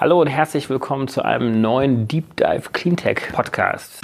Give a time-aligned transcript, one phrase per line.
[0.00, 4.00] Hallo und herzlich willkommen zu einem neuen Deep Dive Cleantech Podcast.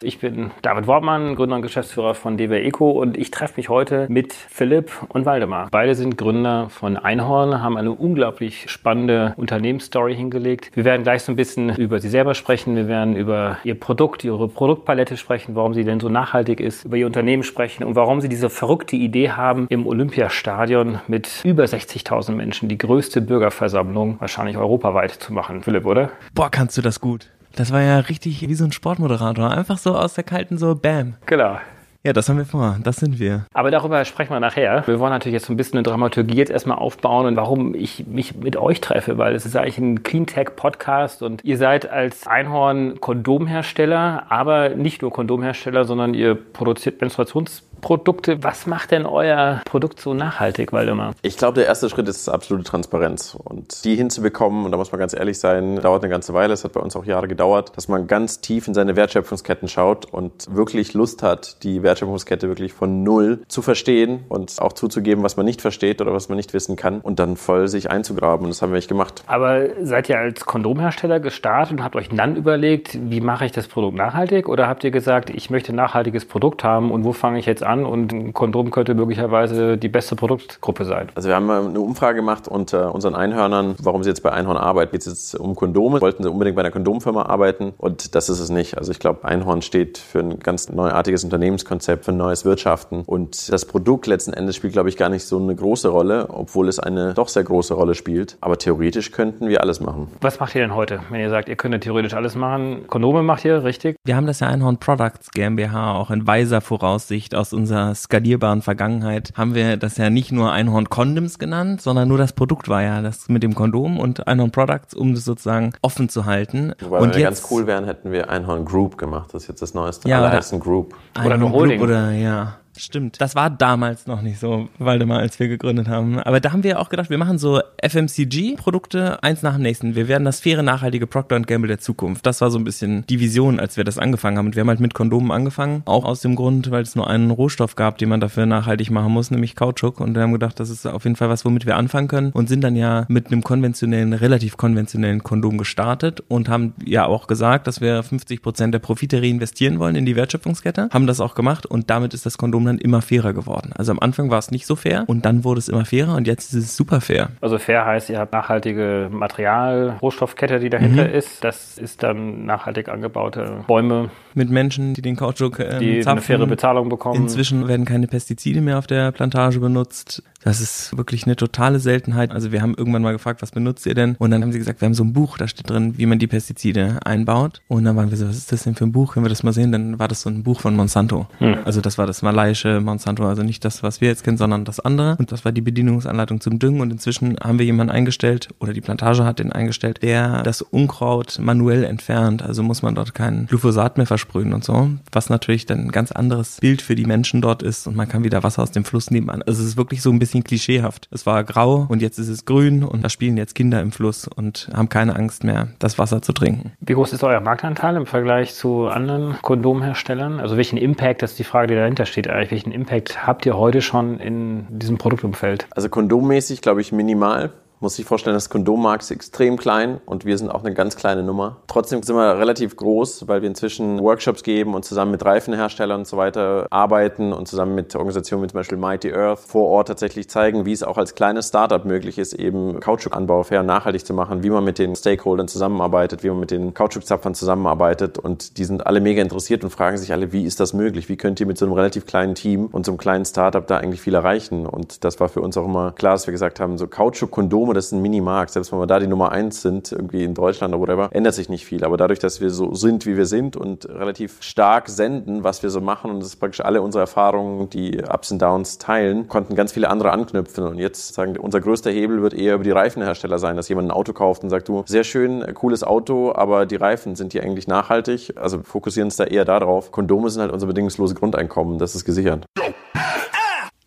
[0.00, 4.06] Ich bin David Wortmann, Gründer und Geschäftsführer von DW Eco und ich treffe mich heute
[4.08, 5.66] mit Philipp und Waldemar.
[5.72, 10.70] Beide sind Gründer von Einhorn, haben eine unglaublich spannende Unternehmensstory hingelegt.
[10.74, 12.76] Wir werden gleich so ein bisschen über sie selber sprechen.
[12.76, 16.96] Wir werden über ihr Produkt, ihre Produktpalette sprechen, warum sie denn so nachhaltig ist, über
[16.96, 22.34] ihr Unternehmen sprechen und warum sie diese verrückte Idee haben, im Olympiastadion mit über 60.000
[22.34, 25.64] Menschen die größte Bürgerversammlung wahrscheinlich europaweit zu machen.
[25.64, 26.12] Philipp, oder?
[26.34, 27.30] Boah, kannst du das gut.
[27.54, 29.50] Das war ja richtig wie so ein Sportmoderator.
[29.50, 31.14] Einfach so aus der kalten, so Bam.
[31.26, 31.58] Genau.
[32.04, 32.78] Ja, das haben wir vor.
[32.84, 33.44] Das sind wir.
[33.52, 34.86] Aber darüber sprechen wir nachher.
[34.86, 38.06] Wir wollen natürlich jetzt so ein bisschen eine Dramaturgie jetzt erstmal aufbauen und warum ich
[38.06, 43.00] mich mit euch treffe, weil es ist eigentlich ein Cleantech-Podcast und ihr seid als Einhorn
[43.00, 48.42] Kondomhersteller, aber nicht nur Kondomhersteller, sondern ihr produziert Menstruations Produkte.
[48.42, 51.14] Was macht denn euer Produkt so nachhaltig, Waldemar?
[51.22, 53.36] Ich glaube, der erste Schritt ist absolute Transparenz.
[53.42, 56.52] Und die hinzubekommen, und da muss man ganz ehrlich sein, dauert eine ganze Weile.
[56.52, 60.06] Es hat bei uns auch Jahre gedauert, dass man ganz tief in seine Wertschöpfungsketten schaut
[60.06, 65.36] und wirklich Lust hat, die Wertschöpfungskette wirklich von Null zu verstehen und auch zuzugeben, was
[65.36, 68.44] man nicht versteht oder was man nicht wissen kann und dann voll sich einzugraben.
[68.44, 69.22] Und das haben wir echt gemacht.
[69.26, 73.68] Aber seid ihr als Kondomhersteller gestartet und habt euch dann überlegt, wie mache ich das
[73.68, 74.48] Produkt nachhaltig?
[74.48, 77.62] Oder habt ihr gesagt, ich möchte ein nachhaltiges Produkt haben und wo fange ich jetzt
[77.62, 81.08] an und ein Kondom könnte möglicherweise die beste Produktgruppe sein.
[81.14, 84.92] Also wir haben eine Umfrage gemacht unter unseren Einhörnern, warum sie jetzt bei Einhorn arbeiten.
[84.92, 86.00] Geht es jetzt um Kondome?
[86.00, 87.74] Wollten sie unbedingt bei einer Kondomfirma arbeiten?
[87.78, 88.78] Und das ist es nicht.
[88.78, 93.02] Also ich glaube, Einhorn steht für ein ganz neuartiges Unternehmenskonzept, für ein neues Wirtschaften.
[93.04, 96.68] Und das Produkt letzten Endes spielt, glaube ich, gar nicht so eine große Rolle, obwohl
[96.68, 98.36] es eine doch sehr große Rolle spielt.
[98.40, 100.08] Aber theoretisch könnten wir alles machen.
[100.20, 102.86] Was macht ihr denn heute, wenn ihr sagt, ihr könnt theoretisch alles machen?
[102.86, 103.96] Kondome macht ihr, richtig?
[104.04, 109.32] Wir haben das ja Einhorn Products GmbH auch in weiser Voraussicht aus unserer skalierbaren Vergangenheit
[109.36, 113.02] haben wir das ja nicht nur Einhorn Condoms genannt, sondern nur das Produkt war ja
[113.02, 116.72] das mit dem Kondom und Einhorn Products, um das sozusagen offen zu halten.
[116.80, 119.34] Wobei, und wenn wir ganz cool wären, hätten wir Einhorn Group gemacht.
[119.34, 120.08] Das ist jetzt das neueste.
[120.08, 120.94] Ja, heißen Group.
[121.18, 121.78] Oder eine Holding.
[121.78, 122.58] Group oder ja.
[122.78, 123.20] Stimmt.
[123.20, 126.20] Das war damals noch nicht so, Waldemar, als wir gegründet haben.
[126.20, 129.96] Aber da haben wir auch gedacht, wir machen so FMCG-Produkte eins nach dem nächsten.
[129.96, 132.24] Wir werden das faire, nachhaltige Procter Gamble der Zukunft.
[132.24, 134.46] Das war so ein bisschen die Vision, als wir das angefangen haben.
[134.46, 135.82] Und wir haben halt mit Kondomen angefangen.
[135.86, 139.12] Auch aus dem Grund, weil es nur einen Rohstoff gab, den man dafür nachhaltig machen
[139.12, 140.00] muss, nämlich Kautschuk.
[140.00, 142.30] Und wir haben gedacht, das ist auf jeden Fall was, womit wir anfangen können.
[142.32, 147.26] Und sind dann ja mit einem konventionellen, relativ konventionellen Kondom gestartet und haben ja auch
[147.26, 150.88] gesagt, dass wir 50 Prozent der Profite reinvestieren wollen in die Wertschöpfungskette.
[150.92, 153.72] Haben das auch gemacht und damit ist das Kondom dann immer fairer geworden.
[153.76, 156.26] Also am Anfang war es nicht so fair und dann wurde es immer fairer und
[156.26, 157.30] jetzt ist es super fair.
[157.40, 161.14] Also fair heißt, ihr habt nachhaltige Material, Rohstoffkette, die dahinter mhm.
[161.14, 161.44] ist.
[161.44, 164.10] Das ist dann nachhaltig angebaute Bäume.
[164.34, 166.10] Mit Menschen, die den Kautschuk ähm, die zapfen.
[166.10, 167.22] eine faire Bezahlung bekommen.
[167.22, 170.22] Inzwischen werden keine Pestizide mehr auf der Plantage benutzt.
[170.44, 172.30] Das ist wirklich eine totale Seltenheit.
[172.30, 174.14] Also wir haben irgendwann mal gefragt, was benutzt ihr denn?
[174.18, 176.18] Und dann haben sie gesagt, wir haben so ein Buch, da steht drin, wie man
[176.18, 177.60] die Pestizide einbaut.
[177.66, 179.14] Und dann waren wir so, was ist das denn für ein Buch?
[179.14, 179.72] Können wir das mal sehen?
[179.72, 181.26] Dann war das so ein Buch von Monsanto.
[181.38, 181.58] Hm.
[181.64, 184.80] Also das war das malaiische Monsanto, also nicht das, was wir jetzt kennen, sondern das
[184.80, 185.16] andere.
[185.18, 186.80] Und das war die Bedienungsanleitung zum Düngen.
[186.80, 191.38] Und inzwischen haben wir jemanden eingestellt, oder die Plantage hat den eingestellt, der das Unkraut
[191.40, 192.42] manuell entfernt.
[192.42, 194.90] Also muss man dort kein Glyphosat mehr versprühen und so.
[195.10, 197.86] Was natürlich dann ein ganz anderes Bild für die Menschen dort ist.
[197.88, 199.28] Und man kann wieder Wasser aus dem Fluss nehmen.
[199.30, 201.08] Also es ist wirklich so ein bisschen klischeehaft.
[201.10, 204.28] Es war grau und jetzt ist es grün und da spielen jetzt Kinder im Fluss
[204.28, 206.72] und haben keine Angst mehr, das Wasser zu trinken.
[206.80, 210.40] Wie groß ist euer Marktanteil im Vergleich zu anderen Kondomherstellern?
[210.40, 213.56] Also welchen Impact, das ist die Frage, die dahinter steht eigentlich, welchen Impact habt ihr
[213.56, 215.66] heute schon in diesem Produktumfeld?
[215.70, 220.36] Also kondommäßig glaube ich minimal muss sich vorstellen, das Kondommarkt ist extrem klein und wir
[220.36, 221.58] sind auch eine ganz kleine Nummer.
[221.66, 226.06] Trotzdem sind wir relativ groß, weil wir inzwischen Workshops geben und zusammen mit Reifenherstellern und
[226.06, 230.28] so weiter arbeiten und zusammen mit Organisationen wie zum Beispiel Mighty Earth vor Ort tatsächlich
[230.28, 234.14] zeigen, wie es auch als kleines Startup möglich ist, eben Kautschukanbau fair und nachhaltig zu
[234.14, 238.64] machen, wie man mit den Stakeholdern zusammenarbeitet, wie man mit den Kautschukzapfern zusammenarbeitet und die
[238.64, 241.08] sind alle mega interessiert und fragen sich alle, wie ist das möglich?
[241.08, 243.78] Wie könnt ihr mit so einem relativ kleinen Team und so einem kleinen Startup da
[243.78, 244.66] eigentlich viel erreichen?
[244.66, 247.74] Und das war für uns auch immer klar, dass wir gesagt haben, so Kautschuk-Kondome Kondome,
[247.74, 248.52] das ist ein Minimarkt.
[248.52, 251.48] Selbst wenn wir da die Nummer eins sind, irgendwie in Deutschland oder whatever, ändert sich
[251.48, 251.84] nicht viel.
[251.84, 255.70] Aber dadurch, dass wir so sind, wie wir sind und relativ stark senden, was wir
[255.70, 259.72] so machen und das praktisch alle unsere Erfahrungen, die Ups und Downs teilen, konnten ganz
[259.72, 260.64] viele andere anknüpfen.
[260.64, 263.92] Und jetzt sagen, unser größter Hebel wird eher über die Reifenhersteller sein, dass jemand ein
[263.92, 267.68] Auto kauft und sagt, du, sehr schön, cooles Auto, aber die Reifen sind die eigentlich
[267.68, 268.34] nachhaltig?
[268.36, 269.92] Also fokussieren uns da eher darauf.
[269.92, 272.46] Kondome sind halt unser bedingungslose Grundeinkommen, das ist gesichert.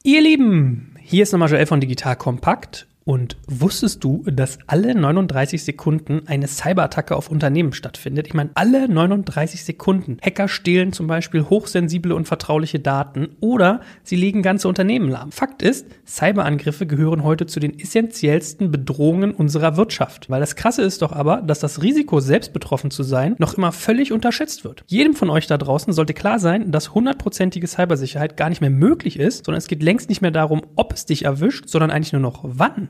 [0.04, 5.64] Ihr Lieben, hier ist nochmal Joel von Digital Kompakt Und wusstest du, dass alle 39
[5.64, 8.28] Sekunden eine Cyberattacke auf Unternehmen stattfindet?
[8.28, 10.18] Ich meine, alle 39 Sekunden.
[10.22, 15.32] Hacker stehlen zum Beispiel hochsensible und vertrauliche Daten oder sie legen ganze Unternehmen lahm.
[15.32, 20.30] Fakt ist, Cyberangriffe gehören heute zu den essentiellsten Bedrohungen unserer Wirtschaft.
[20.30, 23.72] Weil das Krasse ist doch aber, dass das Risiko, selbst betroffen zu sein, noch immer
[23.72, 24.84] völlig unterschätzt wird.
[24.88, 29.18] Jedem von euch da draußen sollte klar sein, dass hundertprozentige Cybersicherheit gar nicht mehr möglich
[29.18, 32.22] ist, sondern es geht längst nicht mehr darum, ob es dich erwischt, sondern eigentlich nur
[32.22, 32.90] noch wann.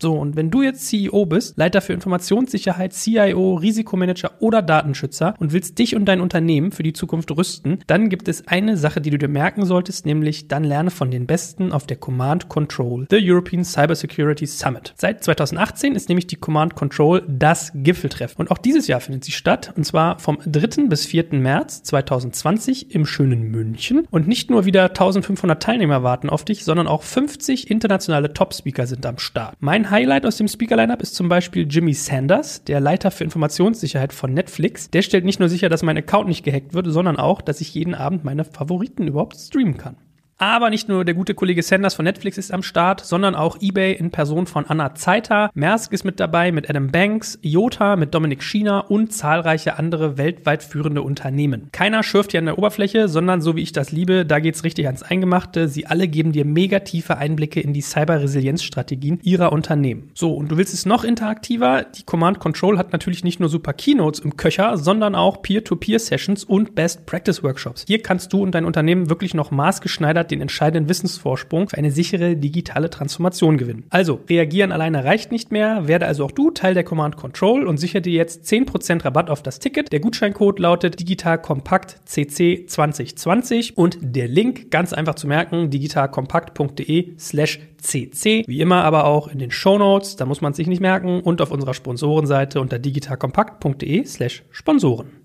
[0.00, 5.52] So, und wenn du jetzt CEO bist, Leiter für Informationssicherheit, CIO, Risikomanager oder Datenschützer und
[5.52, 9.10] willst dich und dein Unternehmen für die Zukunft rüsten, dann gibt es eine Sache, die
[9.10, 13.18] du dir merken solltest, nämlich dann lerne von den Besten auf der Command Control, the
[13.20, 14.92] European Cybersecurity Summit.
[14.96, 18.40] Seit 2018 ist nämlich die Command Control das Gipfeltreffen.
[18.40, 20.88] Und auch dieses Jahr findet sie statt, und zwar vom 3.
[20.88, 21.26] bis 4.
[21.32, 24.06] März 2020 im schönen München.
[24.10, 29.06] Und nicht nur wieder 1500 Teilnehmer warten auf dich, sondern auch 50 internationale Top-Speaker sind
[29.06, 29.56] am Start.
[29.60, 34.32] Mein Highlight aus dem Speaker-Lineup ist zum Beispiel Jimmy Sanders, der Leiter für Informationssicherheit von
[34.32, 34.88] Netflix.
[34.88, 37.74] Der stellt nicht nur sicher, dass mein Account nicht gehackt wird, sondern auch, dass ich
[37.74, 39.96] jeden Abend meine Favoriten überhaupt streamen kann.
[40.42, 43.92] Aber nicht nur der gute Kollege Sanders von Netflix ist am Start, sondern auch eBay
[43.92, 45.52] in Person von Anna Zeiter.
[45.54, 50.64] Maersk ist mit dabei mit Adam Banks, IOTA mit Dominik Schiener und zahlreiche andere weltweit
[50.64, 51.68] führende Unternehmen.
[51.70, 54.86] Keiner schürft hier an der Oberfläche, sondern so wie ich das liebe, da geht's richtig
[54.86, 55.68] ans Eingemachte.
[55.68, 60.10] Sie alle geben dir mega tiefe Einblicke in die Cyber-Resilienz-Strategien ihrer Unternehmen.
[60.14, 61.84] So, und du willst es noch interaktiver?
[61.84, 66.74] Die Command Control hat natürlich nicht nur super Keynotes im Köcher, sondern auch Peer-to-Peer-Sessions und
[66.74, 67.84] Best-Practice-Workshops.
[67.86, 72.36] Hier kannst du und dein Unternehmen wirklich noch maßgeschneidert den entscheidenden Wissensvorsprung für eine sichere
[72.36, 73.84] digitale Transformation gewinnen.
[73.90, 77.76] Also, reagieren alleine reicht nicht mehr, werde also auch du Teil der Command Control und
[77.76, 79.92] sichere dir jetzt 10% Rabatt auf das Ticket.
[79.92, 87.60] Der Gutscheincode lautet digitalkompakt CC 2020 und der Link ganz einfach zu merken, digitalkompakt.de slash
[87.78, 88.44] CC.
[88.46, 91.40] Wie immer aber auch in den Show Notes, da muss man sich nicht merken und
[91.42, 95.21] auf unserer Sponsorenseite unter digitalkompakt.de slash Sponsoren.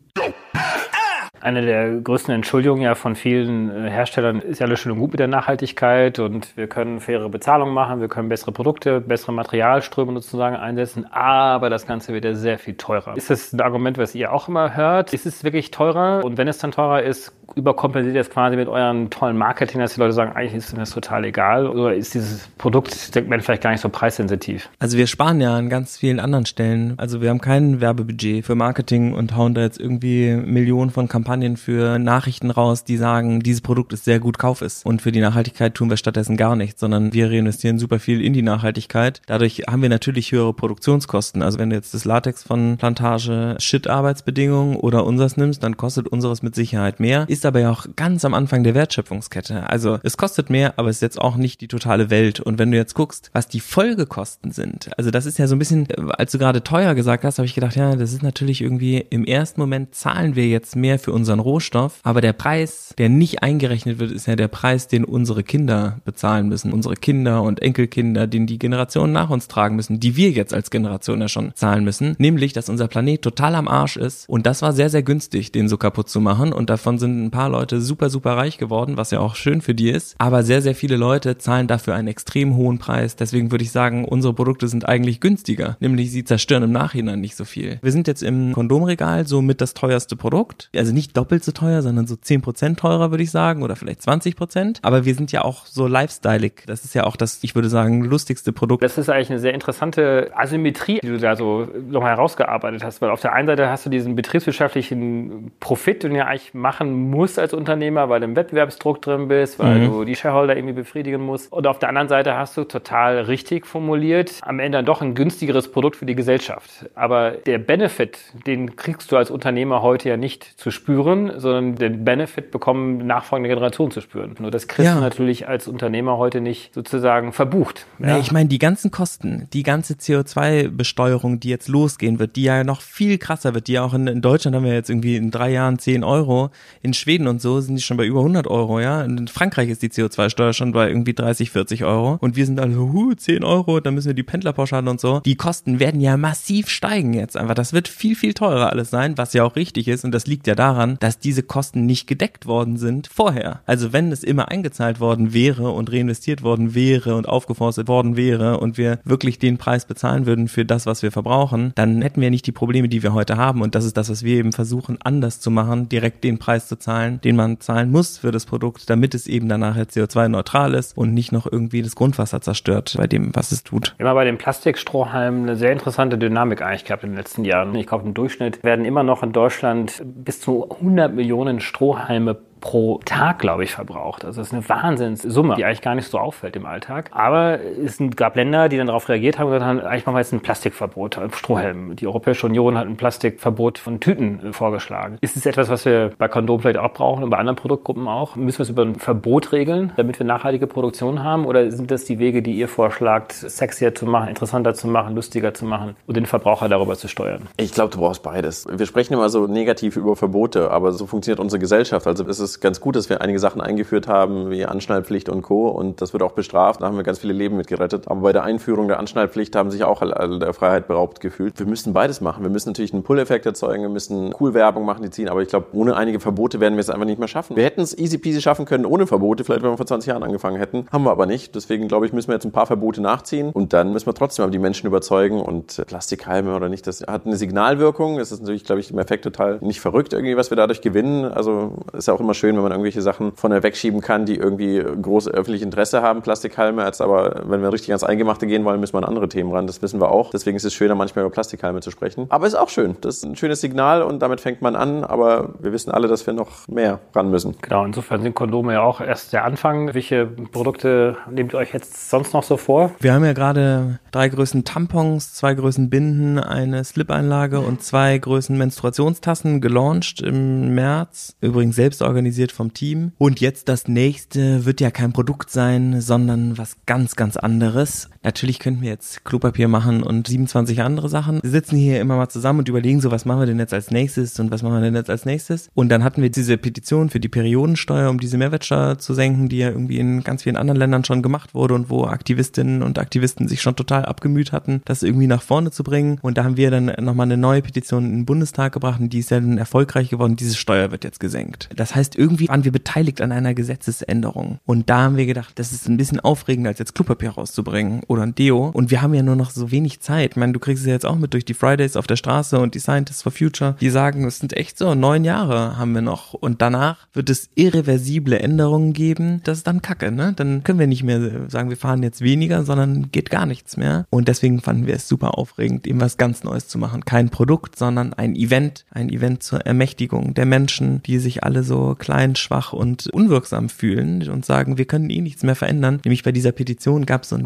[1.48, 5.12] Eine der größten Entschuldigungen ja von vielen äh, Herstellern ist ja alles schön und gut
[5.12, 10.12] mit der Nachhaltigkeit und wir können faire Bezahlung machen, wir können bessere Produkte, bessere Materialströme
[10.12, 13.16] sozusagen einsetzen, aber das Ganze wird ja sehr viel teurer.
[13.16, 15.14] Ist das ein Argument, was ihr auch immer hört?
[15.14, 16.22] Ist es wirklich teurer?
[16.26, 20.00] Und wenn es dann teurer ist, überkompensiert es quasi mit euren tollen Marketing, dass die
[20.00, 21.68] Leute sagen, eigentlich ist mir das total egal?
[21.68, 24.70] Oder ist dieses Produktsegment vielleicht gar nicht so preissensitiv?
[24.80, 26.94] Also wir sparen ja an ganz vielen anderen Stellen.
[26.98, 31.28] Also wir haben kein Werbebudget für Marketing und hauen da jetzt irgendwie Millionen von Kampagnen
[31.28, 34.84] Kampagnen für Nachrichten raus, die sagen, dieses Produkt ist sehr gut, kauf es.
[34.84, 38.34] Und für die Nachhaltigkeit tun wir stattdessen gar nichts, sondern wir reinvestieren super viel in
[38.34, 39.22] die Nachhaltigkeit.
[39.26, 41.42] Dadurch haben wir natürlich höhere Produktionskosten.
[41.42, 46.44] Also wenn du jetzt das Latex von Plantage Shit-Arbeitsbedingungen oder unseres nimmst, dann kostet unseres
[46.44, 47.26] mit Sicherheit mehr.
[47.28, 49.70] Ist aber ja auch ganz am Anfang der Wertschöpfungskette.
[49.70, 52.40] Also es kostet mehr, aber es ist jetzt auch nicht die totale Welt.
[52.40, 55.60] Und wenn du jetzt guckst, was die Folgekosten sind, also das ist ja so ein
[55.60, 58.98] bisschen, als du gerade teuer gesagt hast, habe ich gedacht, ja, das ist natürlich irgendwie
[59.10, 62.00] im ersten Moment zahlen wir jetzt mehr für unseren Rohstoff.
[62.04, 66.48] Aber der Preis, der nicht eingerechnet wird, ist ja der Preis, den unsere Kinder bezahlen
[66.48, 66.74] müssen.
[66.74, 70.70] Unsere Kinder und Enkelkinder, den die Generationen nach uns tragen müssen, die wir jetzt als
[70.70, 72.16] Generation ja schon zahlen müssen.
[72.18, 74.28] Nämlich, dass unser Planet total am Arsch ist.
[74.30, 76.54] Und das war sehr, sehr günstig, den so kaputt zu machen.
[76.54, 79.76] Und davon sind ein paar Leute super, super reich geworden, was ja auch schön für
[79.76, 80.16] die ist.
[80.18, 83.16] Aber sehr, sehr viele Leute zahlen dafür einen extrem hohen Preis.
[83.16, 85.78] Deswegen würde ich sagen, unsere Produkte sind eigentlich günstiger.
[85.80, 87.80] Nämlich, sie zerstören im Nachhinein nicht so viel.
[87.82, 90.70] Wir sind jetzt im Kondomregal so mit das teuerste Produkt.
[90.76, 94.78] Also nicht doppelt so teuer, sondern so 10% teurer, würde ich sagen, oder vielleicht 20%.
[94.82, 96.64] Aber wir sind ja auch so lifestyleig.
[96.68, 98.84] Das ist ja auch das, ich würde sagen, lustigste Produkt.
[98.84, 103.10] Das ist eigentlich eine sehr interessante Asymmetrie, die du da so nochmal herausgearbeitet hast, weil
[103.10, 107.17] auf der einen Seite hast du diesen betriebswirtschaftlichen Profit, den du ja eigentlich machen musst
[107.40, 109.86] als Unternehmer, weil du im Wettbewerbsdruck drin bist, weil mhm.
[109.86, 111.52] du die Shareholder irgendwie befriedigen musst.
[111.52, 115.16] Und auf der anderen Seite hast du total richtig formuliert, am Ende dann doch ein
[115.16, 116.90] günstigeres Produkt für die Gesellschaft.
[116.96, 122.06] Aber der Benefit, den kriegst du als Unternehmer heute ja nicht zu spüren sondern den
[122.06, 124.36] Benefit bekommen nachfolgende Generationen zu spüren.
[124.40, 124.96] Nur das kriegst ja.
[124.96, 127.86] du natürlich als Unternehmer heute nicht sozusagen verbucht.
[128.00, 128.16] Ja?
[128.16, 132.64] Nee, ich meine, die ganzen Kosten, die ganze CO2-Besteuerung, die jetzt losgehen wird, die ja
[132.64, 135.32] noch viel krasser wird, die ja auch in, in, Deutschland haben wir jetzt irgendwie in
[135.32, 136.50] drei Jahren 10 Euro,
[136.82, 139.02] in Schweden und so sind die schon bei über 100 Euro, ja.
[139.04, 142.74] In Frankreich ist die CO2-Steuer schon bei irgendwie 30, 40 Euro und wir sind alle
[142.74, 145.22] so, huh, 10 Euro, dann müssen wir die Pendlerpauschale und so.
[145.22, 147.56] Die Kosten werden ja massiv steigen jetzt einfach.
[147.56, 150.48] Das wird viel, viel teurer alles sein, was ja auch richtig ist und das liegt
[150.48, 153.62] ja daran, dass diese Kosten nicht gedeckt worden sind vorher.
[153.66, 158.60] Also wenn es immer eingezahlt worden wäre und reinvestiert worden wäre und aufgeforstet worden wäre
[158.60, 162.30] und wir wirklich den Preis bezahlen würden für das, was wir verbrauchen, dann hätten wir
[162.30, 163.62] nicht die Probleme, die wir heute haben.
[163.62, 166.78] Und das ist das, was wir eben versuchen anders zu machen, direkt den Preis zu
[166.78, 170.74] zahlen zahlen, den man zahlen muss für das Produkt, damit es eben dann nachher CO2-neutral
[170.74, 173.96] ist und nicht noch irgendwie das Grundwasser zerstört bei dem, was es tut.
[173.98, 177.76] Immer bei den Plastikstrohhalmen eine sehr interessante Dynamik eigentlich gehabt in den letzten Jahren.
[177.76, 183.00] Ich glaube, im Durchschnitt werden immer noch in Deutschland bis zu 100 Millionen Strohhalme pro
[183.06, 184.26] Tag, glaube ich, verbraucht.
[184.26, 187.10] Also das ist eine Wahnsinnssumme, die eigentlich gar nicht so auffällt im Alltag.
[187.12, 190.20] Aber es gab Länder, die dann darauf reagiert haben und gesagt haben, eigentlich machen wir
[190.20, 191.96] jetzt ein Plastikverbot auf Strohhelmen.
[191.96, 195.18] Die Europäische Union hat ein Plastikverbot von Tüten äh, vorgeschlagen.
[195.22, 198.36] Ist es etwas, was wir bei Kondom vielleicht auch brauchen und bei anderen Produktgruppen auch?
[198.36, 201.46] Müssen wir es über ein Verbot regeln, damit wir nachhaltige Produktion haben?
[201.46, 205.54] Oder sind das die Wege, die ihr vorschlagt, sexier zu machen, interessanter zu machen, lustiger
[205.54, 207.48] zu machen und den Verbraucher darüber zu steuern?
[207.58, 208.66] Ich glaube, du brauchst beides.
[208.70, 212.08] Wir sprechen immer so negativ über Verbote, aber so funktioniert unsere Gesellschaft.
[212.08, 215.68] Also es ist ganz gut, dass wir einige Sachen eingeführt haben, wie Anschnallpflicht und Co.
[215.70, 216.82] Und das wird auch bestraft.
[216.82, 218.08] Da haben wir ganz viele Leben mit gerettet.
[218.08, 221.60] Aber bei der Einführung der Anschnallpflicht haben sich auch alle der Freiheit beraubt gefühlt.
[221.60, 222.44] Wir müssen beides machen.
[222.44, 223.84] Wir müssen natürlich einen Pull-Effekt erzeugen.
[223.84, 225.30] Wir müssen cool Werbung machen, die ziehen.
[225.30, 227.56] Aber ich glaube, ohne einige Verbote werden wir es einfach nicht mehr schaffen.
[227.56, 229.44] Wir hätten es easy peasy schaffen können ohne Verbote.
[229.44, 230.88] Vielleicht, wenn wir vor 20 Jahren angefangen hätten.
[230.92, 231.56] Haben wir aber nicht.
[231.56, 233.52] Deswegen glaube ich, müssen wir jetzt ein paar Verbote nachziehen.
[233.52, 235.42] Und dann müssen wir trotzdem aber die Menschen überzeugen.
[235.42, 238.18] Und Plastikhalme oder nicht, das hat eine Signalwirkung.
[238.18, 241.26] Das ist natürlich, glaube ich, im Effekt total nicht verrückt irgendwie, was wir dadurch gewinnen.
[241.26, 244.36] Also ist ja auch immer schön, wenn man irgendwelche Sachen von der wegschieben kann, die
[244.36, 246.84] irgendwie große öffentliche Interesse haben, Plastikhalme.
[246.84, 249.68] Als aber, wenn wir richtig ans Eingemachte gehen wollen, müssen wir an andere Themen ran.
[249.68, 250.32] Das wissen wir auch.
[250.32, 252.28] Deswegen ist es schöner, manchmal über Plastikhalme zu sprechen.
[252.30, 252.98] Aber ist auch schön.
[253.02, 255.04] Das ist ein schönes Signal und damit fängt man an.
[255.04, 257.56] Aber wir wissen alle, dass wir noch mehr ran müssen.
[257.62, 259.94] Genau, insofern sind Kondome ja auch erst der Anfang.
[259.94, 262.92] Welche Produkte nehmt ihr euch jetzt sonst noch so vor?
[263.00, 268.58] Wir haben ja gerade drei Größen Tampons, zwei Größen Binden, eine Slip-Einlage und zwei Größen
[268.58, 271.36] Menstruationstassen gelauncht im März.
[271.42, 273.12] Übrigens selbst organisiert vom Team.
[273.18, 278.10] Und jetzt das nächste wird ja kein Produkt sein, sondern was ganz, ganz anderes.
[278.28, 281.40] Natürlich könnten wir jetzt Klopapier machen und 27 andere Sachen.
[281.42, 283.90] Wir sitzen hier immer mal zusammen und überlegen so, was machen wir denn jetzt als
[283.90, 285.70] nächstes und was machen wir denn jetzt als nächstes.
[285.74, 289.60] Und dann hatten wir diese Petition für die Periodensteuer, um diese Mehrwertsteuer zu senken, die
[289.60, 293.48] ja irgendwie in ganz vielen anderen Ländern schon gemacht wurde und wo Aktivistinnen und Aktivisten
[293.48, 296.20] sich schon total abgemüht hatten, das irgendwie nach vorne zu bringen.
[296.22, 299.20] Und da haben wir dann nochmal eine neue Petition in den Bundestag gebracht und die
[299.20, 300.36] ist ja dann erfolgreich geworden.
[300.36, 301.70] Diese Steuer wird jetzt gesenkt.
[301.78, 304.60] Das heißt, irgendwie waren wir beteiligt an einer Gesetzesänderung.
[304.66, 308.26] Und da haben wir gedacht, das ist ein bisschen aufregender, als jetzt Klopapier rauszubringen oder
[308.26, 308.70] ein Deo.
[308.74, 310.32] Und wir haben ja nur noch so wenig Zeit.
[310.32, 312.60] Ich meine, du kriegst es ja jetzt auch mit durch die Fridays auf der Straße
[312.60, 313.76] und die Scientists for Future.
[313.80, 316.34] Die sagen, es sind echt so, neun Jahre haben wir noch.
[316.34, 319.42] Und danach wird es irreversible Änderungen geben.
[319.44, 320.34] Das ist dann Kacke, ne?
[320.36, 324.06] Dann können wir nicht mehr sagen, wir fahren jetzt weniger, sondern geht gar nichts mehr.
[324.10, 327.06] Und deswegen fanden wir es super aufregend, eben was ganz Neues zu machen.
[327.06, 328.86] Kein Produkt, sondern ein Event.
[328.92, 334.28] Ein Event zur Ermächtigung der Menschen, die sich alle so klein, schwach und unwirksam fühlen
[334.30, 336.02] und sagen, wir können eh nichts mehr verändern.
[336.04, 337.38] Nämlich bei dieser Petition gab es so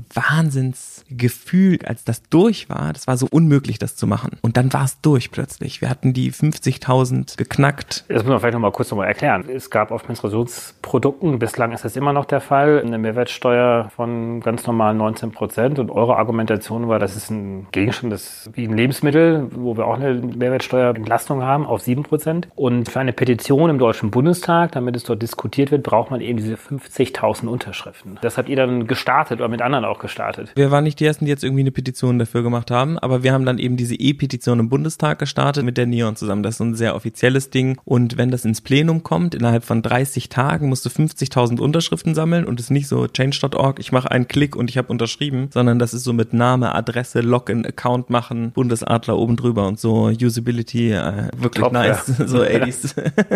[0.56, 0.74] ein
[1.12, 2.94] Wahnsinnsgefühl, als das durch war.
[2.94, 4.38] Das war so unmöglich, das zu machen.
[4.42, 5.82] Und dann war es durch plötzlich.
[5.82, 8.06] Wir hatten die 50.000 geknackt.
[8.08, 9.46] Das muss man vielleicht nochmal kurz nochmal erklären.
[9.50, 14.66] Es gab auf Menstruationsprodukten, bislang ist das immer noch der Fall, eine Mehrwertsteuer von ganz
[14.66, 15.80] normal 19 Prozent.
[15.80, 19.96] Und eure Argumentation war, das ist ein Gegenstand, das wie ein Lebensmittel, wo wir auch
[19.96, 22.48] eine Mehrwertsteuerentlastung haben auf 7 Prozent.
[22.56, 26.38] Und für eine Petition im Deutschen Bundestag, damit es dort diskutiert wird, braucht man eben
[26.38, 28.20] diese 50.000 Unterschriften.
[28.22, 30.52] Das habt ihr dann gestartet oder mit anderen auch gestartet.
[30.56, 33.34] Wir waren nicht die Ersten, die jetzt irgendwie eine Petition dafür gemacht haben, aber wir
[33.34, 36.44] haben dann eben diese E-Petition im Bundestag gestartet mit der Neon zusammen.
[36.44, 37.78] Das ist ein sehr offizielles Ding.
[37.84, 42.46] Und wenn das ins Plenum kommt, innerhalb von 30 Tagen musst du 50.000 Unterschriften sammeln
[42.46, 45.80] und es ist nicht so change.org, ich mache einen Klick und ich habe unterschrieben, sondern
[45.80, 50.92] das ist so mit Name, Adresse, Login, Account machen, Bundesadler oben drüber und so Usability,
[50.92, 52.14] äh, wirklich Top, nice.
[52.20, 52.28] ja.
[52.32, 52.94] So 80s.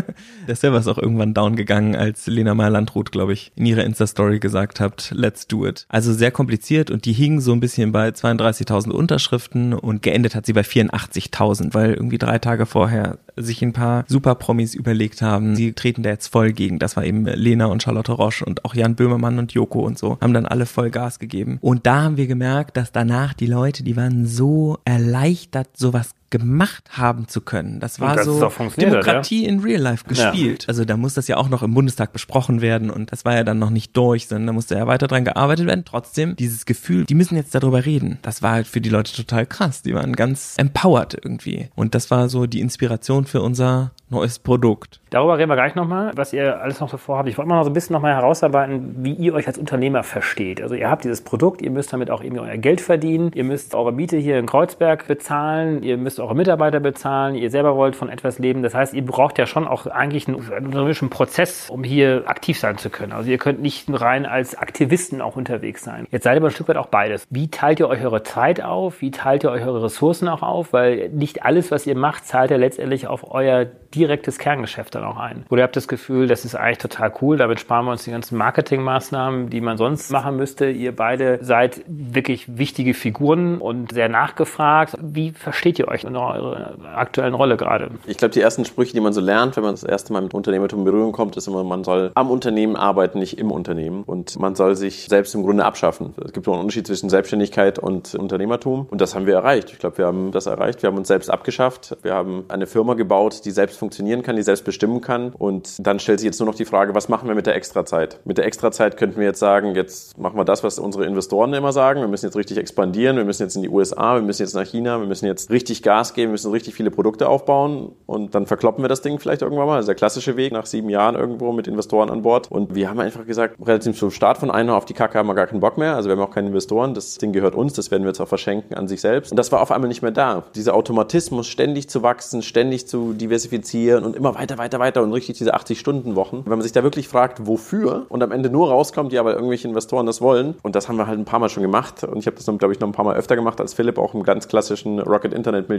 [0.48, 4.40] der Server ist auch irgendwann down gegangen, als Lena Meyer-Landrut, glaube ich, in ihrer Insta-Story
[4.40, 5.86] gesagt hat, let's do it.
[5.90, 10.46] Also sehr kompliziert und die hingen so ein bisschen bei 32.000 Unterschriften und geendet hat
[10.46, 15.74] sie bei 84.000, weil irgendwie drei Tage vorher sich ein paar Super-Promis überlegt haben, sie
[15.74, 16.80] treten da jetzt voll gegen.
[16.80, 20.18] Das war eben Lena und Charlotte Roche und auch Jan Böhmermann und Joko und so,
[20.22, 21.58] haben dann alle voll Gas gegeben.
[21.62, 26.98] Und da haben wir gemerkt, dass danach die Leute, die waren so erleichtert, sowas gemacht
[26.98, 27.80] haben zu können.
[27.80, 30.66] Das war dass es so Demokratie in Real Life gespielt.
[30.68, 33.44] Also da muss das ja auch noch im Bundestag besprochen werden und das war ja
[33.44, 35.86] dann noch nicht durch, sondern da musste ja weiter dran gearbeitet werden.
[35.86, 38.20] Trotzdem dieses Gefühl, die müssen jetzt darüber reden.
[38.22, 39.82] Das war halt für die Leute total krass.
[39.82, 41.70] Die waren ganz empowered irgendwie.
[41.76, 45.02] Und das war so die Inspiration für unser neues Produkt.
[45.10, 47.30] Darüber reden wir gleich nochmal, was ihr alles noch so vorhabt.
[47.30, 50.62] Ich wollte mal noch so ein bisschen nochmal herausarbeiten, wie ihr euch als Unternehmer versteht.
[50.62, 53.74] Also ihr habt dieses Produkt, ihr müsst damit auch irgendwie euer Geld verdienen, ihr müsst
[53.76, 58.10] eure Miete hier in Kreuzberg bezahlen, ihr müsst eure Mitarbeiter bezahlen, ihr selber wollt von
[58.10, 58.64] etwas leben.
[58.64, 62.78] Das heißt, ihr braucht ja schon auch eigentlich einen, unternehmerischen Prozess, um hier aktiv sein
[62.78, 63.12] zu können.
[63.12, 66.08] Also ihr könnt nicht rein als Aktivisten auch unterwegs sein.
[66.12, 67.26] Jetzt seid ihr aber ein Stück weit auch beides.
[67.30, 69.02] Wie teilt ihr euch eure Zeit auf?
[69.02, 70.74] Wie teilt ihr euch eure Ressourcen auch auf?
[70.74, 73.66] Weil nicht alles, was ihr macht, zahlt ja letztendlich auf euer
[73.96, 75.46] direktes Kerngeschäft dann auch ein.
[75.50, 78.12] Oder ihr habt das Gefühl, das ist eigentlich total cool, damit sparen wir uns die
[78.12, 80.70] ganzen Marketingmaßnahmen, die man sonst machen müsste.
[80.70, 84.96] Ihr beide seid wirklich wichtige Figuren und sehr nachgefragt.
[85.02, 87.90] Wie versteht ihr euch eurer aktuellen Rolle gerade?
[88.06, 90.34] Ich glaube, die ersten Sprüche, die man so lernt, wenn man das erste Mal mit
[90.34, 94.04] Unternehmertum in Berührung kommt, ist immer, man soll am Unternehmen arbeiten, nicht im Unternehmen.
[94.04, 96.14] Und man soll sich selbst im Grunde abschaffen.
[96.24, 98.88] Es gibt einen Unterschied zwischen Selbstständigkeit und Unternehmertum.
[98.90, 99.72] Und das haben wir erreicht.
[99.72, 100.84] Ich glaube, wir haben das erreicht.
[100.84, 101.98] Wir haben uns selbst abgeschafft.
[102.02, 105.32] Wir haben eine Firma gebaut, die selbst funktionieren kann, die selbst bestimmen kann.
[105.38, 108.20] Und dann stellt sich jetzt nur noch die Frage, was machen wir mit der Extrazeit?
[108.26, 111.72] Mit der Extrazeit könnten wir jetzt sagen, jetzt machen wir das, was unsere Investoren immer
[111.72, 112.02] sagen.
[112.02, 113.18] Wir müssen jetzt richtig expandieren.
[113.18, 114.16] Wir müssen jetzt in die USA.
[114.16, 115.00] Wir müssen jetzt nach China.
[115.00, 116.30] Wir müssen jetzt richtig Gas geben.
[116.30, 117.94] Wir müssen richtig viele Produkte aufbauen.
[118.06, 119.76] Und dann verkloppen wir das Ding vielleicht irgendwann mal.
[119.76, 122.52] Das ist der klassische Weg nach sieben Jahren irgendwo mit Investoren an Bord.
[122.52, 125.36] Und wir haben einfach gesagt, relativ zum Start von einer auf die Kacke haben wir
[125.36, 125.96] gar keinen Bock mehr.
[125.96, 126.94] Also wir haben auch keine Investoren.
[126.94, 127.74] Das Ding gehört uns.
[127.74, 129.32] Das werden wir jetzt auch verschenken an sich selbst.
[129.32, 130.44] Und das war auf einmal nicht mehr da.
[130.56, 135.38] Dieser Automatismus, ständig zu wachsen, ständig zu diversifizieren und immer weiter, weiter, weiter und richtig
[135.38, 136.44] diese 80-Stunden-Wochen.
[136.46, 139.68] Wenn man sich da wirklich fragt, wofür und am Ende nur rauskommt, ja, weil irgendwelche
[139.68, 140.56] Investoren das wollen.
[140.64, 142.04] Und das haben wir halt ein paar Mal schon gemacht.
[142.04, 144.14] Und ich habe das, glaube ich, noch ein paar Mal öfter gemacht als Philipp, auch
[144.14, 145.00] im ganz klassischen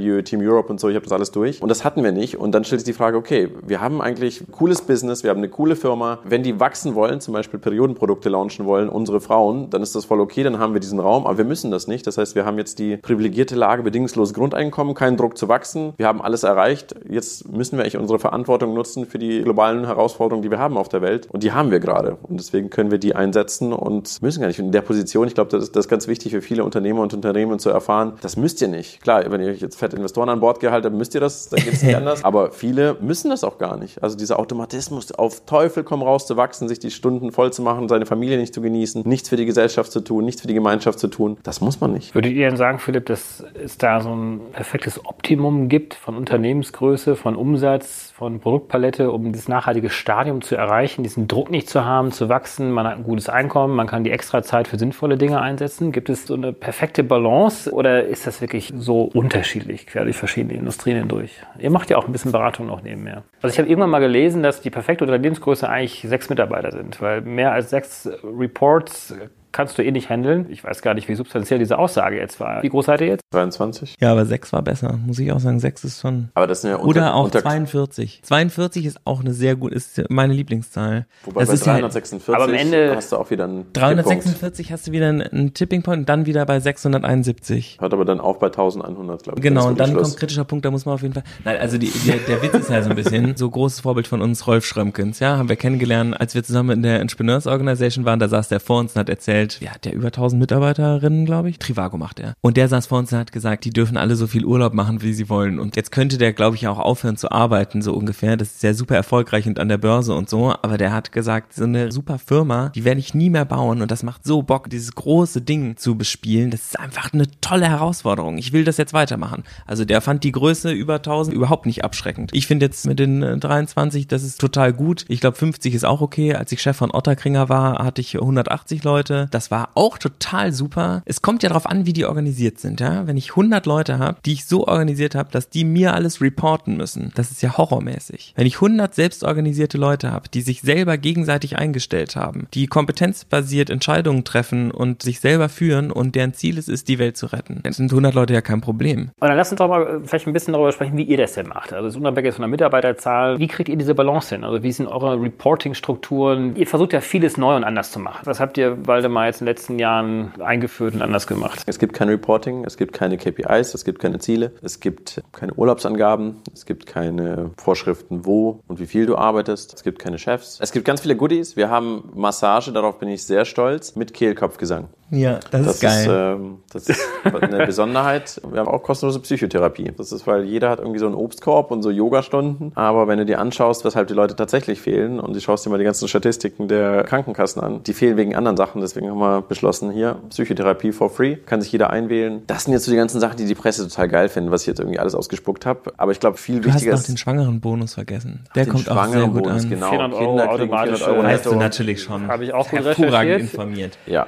[0.07, 0.89] Rocket-Internet-Milieu, Team Europe und so.
[0.89, 1.63] Ich habe das alles durch.
[1.63, 2.37] Und das hatten wir nicht.
[2.37, 5.49] Und dann stellt sich die Frage, okay, wir haben eigentlich cooles Business, wir haben eine
[5.49, 6.19] coole Firma.
[6.25, 10.21] Wenn die wachsen wollen, zum Beispiel Periodenprodukte launchen wollen, unsere Frauen, dann ist das voll
[10.21, 11.27] okay, dann haben wir diesen Raum.
[11.27, 12.07] Aber wir müssen das nicht.
[12.07, 15.93] Das heißt, wir haben jetzt die privilegierte Lage, bedingungsloses Grundeinkommen, keinen Druck zu wachsen.
[15.97, 16.95] Wir haben alles erreicht.
[17.09, 20.89] Jetzt müssen wir eigentlich unsere Verantwortung nutzen für die globalen Herausforderungen, die wir haben auf
[20.89, 21.29] der Welt.
[21.31, 22.17] Und die haben wir gerade.
[22.23, 24.59] Und deswegen können wir die einsetzen und müssen gar nicht.
[24.59, 27.15] In der Position, ich glaube, das ist, das ist ganz wichtig für viele Unternehmer und
[27.15, 29.01] Unternehmen zu erfahren, das müsst ihr nicht.
[29.03, 31.61] Klar, wenn ihr euch jetzt fette Investoren an Bord gehalten habt, müsst ihr das, dann
[31.61, 32.25] geht es nicht anders.
[32.25, 34.03] Aber viele müssen das auch gar nicht.
[34.03, 37.89] Also dieser Automatismus, auf Teufel komm raus zu wachsen, sich die Stunden voll zu machen,
[37.89, 40.99] seine Familie nicht zu genießen, nichts für die Gesellschaft zu tun, nichts für die Gemeinschaft
[40.99, 42.15] zu tun, das muss man nicht.
[42.15, 47.17] Würdet ihr denn sagen, Philipp, dass es da so ein perfektes Optimum gibt von Unternehmensgröße,
[47.17, 52.13] von Umsatz, von Produktpalette, um dieses nachhaltige Stadium zu erreichen, diesen Druck nicht zu haben,
[52.13, 55.41] zu wachsen, man hat ein gutes Einkommen, man kann die extra Zeit für sinnvolle Dinge
[55.41, 55.93] einsetzen?
[55.93, 60.55] Gibt es so eine perfekte Balance oder ist das wirklich so unterschiedlich quer durch verschiedene
[60.55, 61.43] Industrien hindurch?
[61.59, 63.23] Ihr macht ja auch ein bisschen Beratung noch nebenher.
[63.43, 67.23] Also ich habe irgendwann mal gelesen, dass die perfekte Unternehmensgröße eigentlich sechs Mitarbeiter sind, weil
[67.23, 69.15] mehr als sechs Reports
[69.57, 70.47] kannst du eh nicht handeln.
[70.51, 72.63] Ich weiß gar nicht, wie substanziell diese Aussage jetzt war.
[72.63, 73.23] Wie groß seid ihr jetzt?
[73.33, 73.97] 23.
[74.01, 75.61] Ja, aber sechs war besser, muss ich auch sagen.
[75.61, 76.29] Sechs ist schon.
[76.35, 78.21] Aber das sind ja unter, Oder auch unter, 42.
[78.23, 81.07] 42 ist auch eine sehr gut, ist meine Lieblingszahl.
[81.25, 84.71] Wobei das bei ist ja- 346 Aber am Ende- hast du auch wieder einen 346
[84.73, 87.79] hast du wieder einen, einen Tipping Point und dann wieder bei 671.
[87.81, 89.43] Hört aber dann auf bei 1100, glaube ich.
[89.43, 91.25] Genau, und dann wirklich kommt kritischer Punkt, da muss man auf jeden Fall.
[91.45, 94.21] Nein, also die, der, der Witz ist ja so ein bisschen, so großes Vorbild von
[94.21, 98.19] uns, Rolf Schrömkens, ja, haben wir kennengelernt, als wir zusammen in der Entrepreneurs Organization waren,
[98.19, 101.59] da saß der vor uns und hat erzählt, ja, der über 1000 Mitarbeiterinnen, glaube ich,
[101.59, 102.35] Trivago macht er.
[102.41, 105.03] Und der saß vor uns und hat gesagt, die dürfen alle so viel Urlaub machen,
[105.03, 105.59] wie sie wollen.
[105.59, 108.37] Und jetzt könnte der, glaube ich, auch aufhören zu arbeiten, so ungefähr.
[108.37, 110.55] Das ist ja super erfolgreich und an der Börse und so.
[110.63, 113.83] Aber der hat gesagt, so eine super Firma, die werde ich nie mehr bauen.
[113.83, 116.51] Und das macht so Bock, dieses große Ding zu bespielen.
[116.51, 118.39] Das ist einfach eine tolle Herausforderung.
[118.39, 119.45] Ich will das jetzt weitermachen.
[119.67, 122.31] Also der fand die Größe über 1000 überhaupt nicht abschreckend.
[122.33, 125.05] Ich finde jetzt mit den äh, 23, das ist total gut.
[125.09, 126.35] Ich glaube 50 ist auch okay.
[126.35, 129.26] Als ich Chef von Otterkringer war, hatte ich 180 Leute.
[129.31, 131.03] Das war auch total super.
[131.05, 132.81] Es kommt ja darauf an, wie die organisiert sind.
[132.81, 136.21] Ja, wenn ich 100 Leute habe, die ich so organisiert habe, dass die mir alles
[136.21, 138.35] reporten müssen, das ist ja horrormäßig.
[138.37, 144.25] Wenn ich 100 selbstorganisierte Leute habe, die sich selber gegenseitig eingestellt haben, die kompetenzbasiert Entscheidungen
[144.25, 147.73] treffen und sich selber führen und deren Ziel es ist, die Welt zu retten, dann
[147.73, 149.11] sind 100 Leute ja kein Problem.
[149.19, 151.35] Und dann lass uns doch mal äh, vielleicht ein bisschen darüber sprechen, wie ihr das
[151.35, 151.73] denn macht.
[151.73, 153.39] Also es ist von der Mitarbeiterzahl.
[153.39, 154.45] Wie kriegt ihr diese Balance hin?
[154.45, 156.57] Also wie sind eure Reporting-Strukturen?
[156.57, 158.21] Ihr versucht ja vieles neu und anders zu machen.
[158.25, 161.63] Was habt ihr, Waldemar, jetzt in den letzten Jahren eingeführt und anders gemacht?
[161.65, 165.55] Es gibt kein Reporting, es gibt keine KPIs, es gibt keine Ziele, es gibt keine
[165.55, 170.59] Urlaubsangaben, es gibt keine Vorschriften, wo und wie viel du arbeitest, es gibt keine Chefs.
[170.61, 171.57] Es gibt ganz viele Goodies.
[171.57, 174.89] Wir haben Massage, darauf bin ich sehr stolz, mit Kehlkopfgesang.
[175.11, 178.41] Ja, das, Das ist, ähm, das ist eine Besonderheit.
[178.51, 179.93] Wir haben auch kostenlose Psychotherapie.
[179.97, 182.73] Das ist, weil jeder hat irgendwie so einen Obstkorb und so Yogastunden.
[182.75, 185.79] Aber wenn du dir anschaust, weshalb die Leute tatsächlich fehlen und du schaust dir mal
[185.79, 188.81] die ganzen Statistiken der Krankenkassen an, die fehlen wegen anderen Sachen.
[188.81, 192.43] Deswegen haben wir beschlossen, hier Psychotherapie for free, kann sich jeder einwählen.
[192.47, 194.67] Das sind jetzt so die ganzen Sachen, die die Presse total geil finden, was ich
[194.67, 195.93] jetzt irgendwie alles ausgespuckt habe.
[195.97, 198.45] Aber ich glaube, viel Du hast wichtiger noch ist den schwangeren Bonus vergessen.
[198.55, 199.71] Der den kommt auch sehr gut Schwangerenbonus, an.
[199.71, 202.27] Genau, 400 Euro Kinder automatisch, 400 Euro Weißt du natürlich schon.
[202.29, 203.41] Habe ich auch gut Hervorragend recherchiert.
[203.41, 203.99] informiert.
[204.07, 204.27] Ja,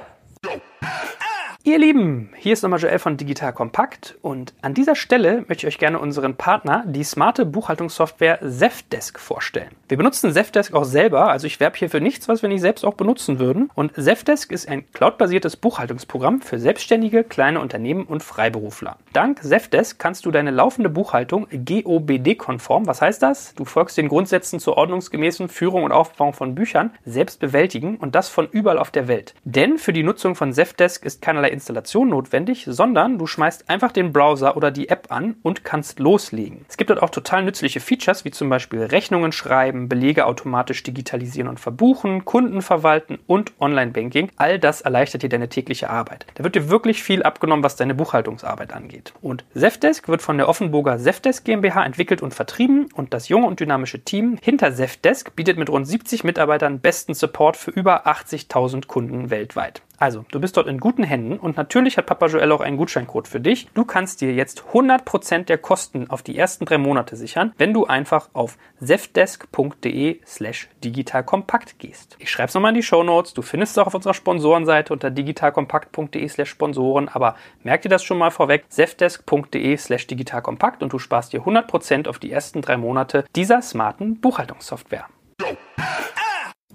[1.63, 5.75] Ihr Lieben, hier ist nochmal Joel von Digital Kompakt und an dieser Stelle möchte ich
[5.75, 9.75] euch gerne unseren Partner, die smarte Buchhaltungssoftware Zefdesk vorstellen.
[9.89, 12.85] Wir benutzen Zefdesk auch selber, also ich werbe hier für nichts, was wir nicht selbst
[12.85, 13.71] auch benutzen würden.
[13.73, 18.97] Und Zefdesk ist ein cloudbasiertes Buchhaltungsprogramm für Selbstständige, kleine Unternehmen und Freiberufler.
[19.13, 23.55] Dank Zefdesk kannst du deine laufende Buchhaltung GOBD-konform, was heißt das?
[23.55, 28.29] Du folgst den Grundsätzen zur ordnungsgemäßen Führung und Aufbau von Büchern, selbst bewältigen und das
[28.29, 29.33] von überall auf der Welt.
[29.43, 34.13] Denn für die Nutzung von Zefdesk ist keinerlei Installation notwendig, sondern du schmeißt einfach den
[34.13, 36.63] Browser oder die App an und kannst loslegen.
[36.69, 41.47] Es gibt dort auch total nützliche Features, wie zum Beispiel Rechnungen schreiben, Belege automatisch digitalisieren
[41.47, 44.31] und verbuchen, Kunden verwalten und Online-Banking.
[44.35, 46.25] All das erleichtert dir deine tägliche Arbeit.
[46.35, 49.13] Da wird dir wirklich viel abgenommen, was deine Buchhaltungsarbeit angeht.
[49.21, 53.59] Und Zefdesk wird von der Offenburger Zefdesk GmbH entwickelt und vertrieben und das junge und
[53.59, 59.29] dynamische Team hinter Zefdesk bietet mit rund 70 Mitarbeitern besten Support für über 80.000 Kunden
[59.29, 59.81] weltweit.
[59.99, 63.27] Also, du bist dort in guten Händen und natürlich hat Papa Joel auch einen Gutscheincode
[63.27, 63.67] für dich.
[63.73, 67.85] Du kannst dir jetzt 100% der Kosten auf die ersten drei Monate sichern, wenn du
[67.85, 72.15] einfach auf zefdesk.de slash digitalkompakt gehst.
[72.19, 73.33] Ich schreibe es nochmal in die Show Notes.
[73.33, 78.03] Du findest es auch auf unserer Sponsorenseite unter digitalkompakt.de slash Sponsoren, aber merk dir das
[78.03, 82.77] schon mal vorweg, zefdesk.de slash digitalkompakt und du sparst dir 100% auf die ersten drei
[82.77, 85.07] Monate dieser smarten Buchhaltungssoftware.